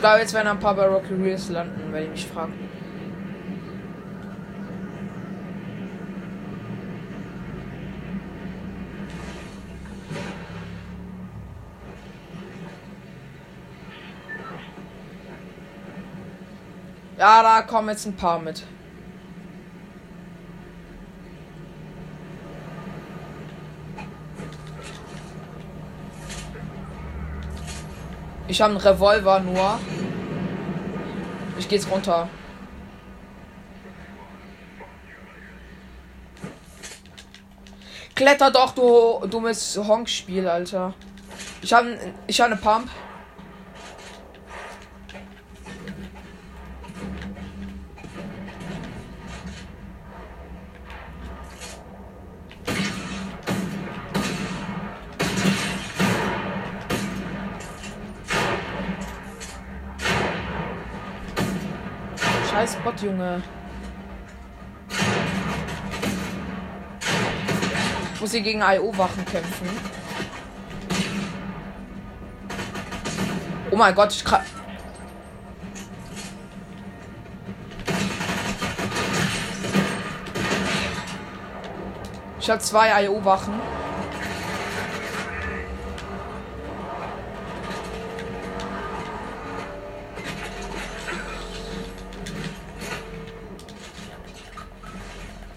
Ich 0.00 0.02
glaube, 0.02 0.20
jetzt 0.20 0.32
werden 0.32 0.48
ein 0.48 0.58
paar 0.58 0.74
bei 0.74 0.86
Rocky 0.86 1.12
Reels 1.12 1.50
landen, 1.50 1.92
wenn 1.92 2.04
ich 2.04 2.08
mich 2.08 2.26
frage. 2.26 2.52
Ja, 17.18 17.42
da 17.42 17.60
kommen 17.60 17.90
jetzt 17.90 18.06
ein 18.06 18.16
paar 18.16 18.38
mit. 18.38 18.64
Ich 28.50 28.60
habe 28.60 28.72
einen 28.72 28.80
Revolver 28.80 29.38
nur. 29.38 29.78
Ich 31.56 31.68
gehe 31.68 31.78
jetzt 31.78 31.88
runter. 31.88 32.28
Kletter 38.16 38.50
doch, 38.50 38.72
du 38.74 39.24
dummes 39.28 39.78
Honk-Spiel, 39.78 40.48
Alter. 40.48 40.94
Ich 41.62 41.72
habe 41.72 41.96
ich 42.26 42.40
hab 42.40 42.48
eine 42.48 42.56
Pump. 42.56 42.90
Junge. 63.02 63.42
Muss 68.20 68.32
hier 68.32 68.42
gegen 68.42 68.60
IO-Wachen 68.60 69.24
kämpfen. 69.24 69.68
Oh 73.70 73.76
mein 73.76 73.94
Gott, 73.94 74.12
ich 74.12 74.24
kann. 74.24 74.42
Ich 82.40 82.50
habe 82.50 82.60
zwei 82.60 83.04
IO-Wachen. 83.04 83.79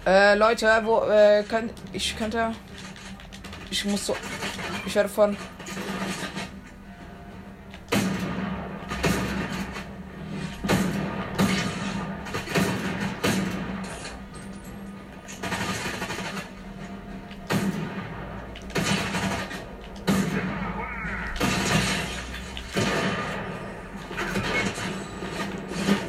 Äh, 0.06 0.34
Leute, 0.34 0.68
wo, 0.84 1.00
äh, 1.08 1.42
könnt, 1.44 1.72
ich 1.94 2.14
könnte, 2.16 2.52
ich 3.70 3.84
muss 3.86 4.06
so, 4.06 4.16
ich 4.84 4.94
werde 4.94 5.08
von, 5.08 5.34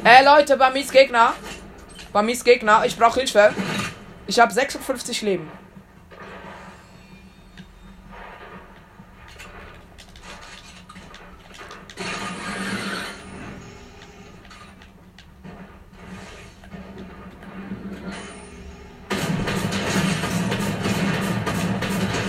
Äh, 0.04 0.24
Leute, 0.24 0.56
ist 0.76 0.92
Gegner. 0.92 1.34
Ist 2.28 2.44
Gegner. 2.44 2.84
Ich 2.86 2.96
brauche 2.96 3.18
Hilfe. 3.18 3.52
Ich 4.26 4.38
habe 4.40 4.52
56 4.52 5.22
Leben. 5.22 5.50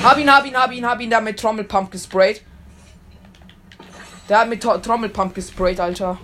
Hab 0.04 0.18
ihn, 0.20 0.32
hab 0.34 0.45
ihn, 0.45 0.56
hab 0.56 0.72
ihn, 0.72 0.86
hab 0.86 1.02
ihn, 1.02 1.14
hat 1.14 1.24
mit 1.24 1.39
Trommelpump 1.39 1.91
gesprayt. 1.91 2.41
Der 4.30 4.39
hat 4.39 4.50
mit 4.50 4.64
Tro- 4.64 4.78
Trommelpump 4.78 5.34
gesprayt, 5.36 5.80
Alter. 5.80 6.18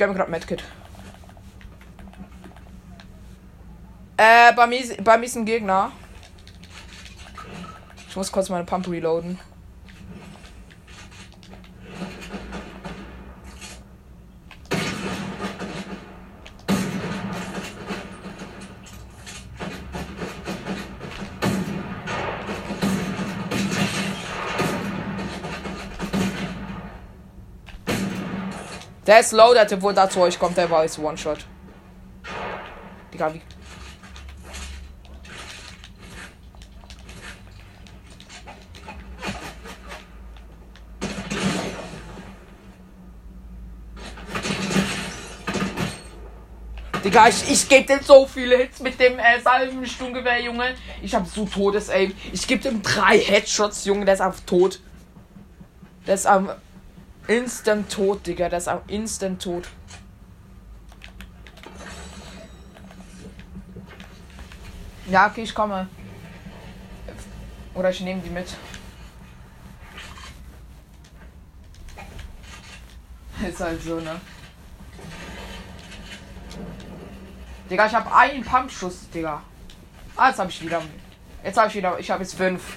Gebe 0.00 0.12
mir 0.12 0.16
gerade 0.16 0.30
Medkit. 0.30 0.64
Äh, 4.16 4.54
bei 4.54 4.66
mir, 4.66 4.82
bei 5.04 5.18
mir 5.18 5.26
ist 5.26 5.36
ein 5.36 5.44
Gegner. 5.44 5.92
Ich 8.08 8.16
muss 8.16 8.32
kurz 8.32 8.48
meine 8.48 8.64
Pump 8.64 8.88
reloaden. 8.88 9.38
Der 29.10 29.18
ist 29.18 29.32
low, 29.32 29.52
der 29.52 29.66
Typ, 29.66 29.82
wo 29.82 29.90
da 29.90 30.08
zu 30.08 30.20
euch 30.20 30.38
kommt, 30.38 30.56
der 30.56 30.70
war 30.70 30.84
jetzt 30.84 30.96
One-Shot. 30.96 31.44
Digga, 33.12 33.34
wie. 33.34 33.42
Digga, 47.02 47.26
ich, 47.26 47.50
ich 47.50 47.68
gebe 47.68 47.84
dem 47.86 48.00
so 48.04 48.28
viele 48.28 48.58
Hits 48.58 48.78
mit 48.78 49.00
dem 49.00 49.18
äh, 49.18 49.40
Salvensturmgewehr, 49.42 50.40
Junge. 50.40 50.76
Ich 51.02 51.12
hab 51.16 51.26
so 51.26 51.46
Todes-Aim. 51.46 52.14
Ich 52.32 52.46
gebe 52.46 52.62
dem 52.62 52.80
drei 52.80 53.18
Headshots, 53.18 53.86
Junge. 53.86 54.04
Der 54.04 54.14
ist 54.14 54.20
einfach 54.20 54.44
tot. 54.46 54.78
Der 56.06 56.14
ist 56.14 56.28
am 56.28 56.50
instant 57.30 57.90
tot, 57.90 58.26
Digga. 58.26 58.48
Der 58.48 58.58
ist 58.58 58.68
am 58.68 58.80
instant 58.88 59.42
tot. 59.42 59.68
Ja, 65.08 65.28
okay, 65.28 65.42
ich 65.42 65.54
komme. 65.54 65.88
Oder 67.74 67.90
ich 67.90 68.00
nehme 68.00 68.20
die 68.20 68.30
mit. 68.30 68.46
Ist 73.48 73.60
halt 73.60 73.80
so, 73.82 74.00
ne? 74.00 74.20
Digga, 77.70 77.86
ich 77.86 77.94
habe 77.94 78.14
einen 78.14 78.44
Pumpschuss, 78.44 79.08
Digga. 79.10 79.42
Ah, 80.16 80.28
jetzt 80.28 80.40
habe 80.40 80.50
ich 80.50 80.62
wieder. 80.62 80.82
Jetzt 81.42 81.56
habe 81.56 81.68
ich 81.68 81.74
wieder. 81.76 81.98
Ich 81.98 82.10
habe 82.10 82.22
jetzt 82.22 82.34
fünf. 82.34 82.76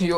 Jo, 0.00 0.16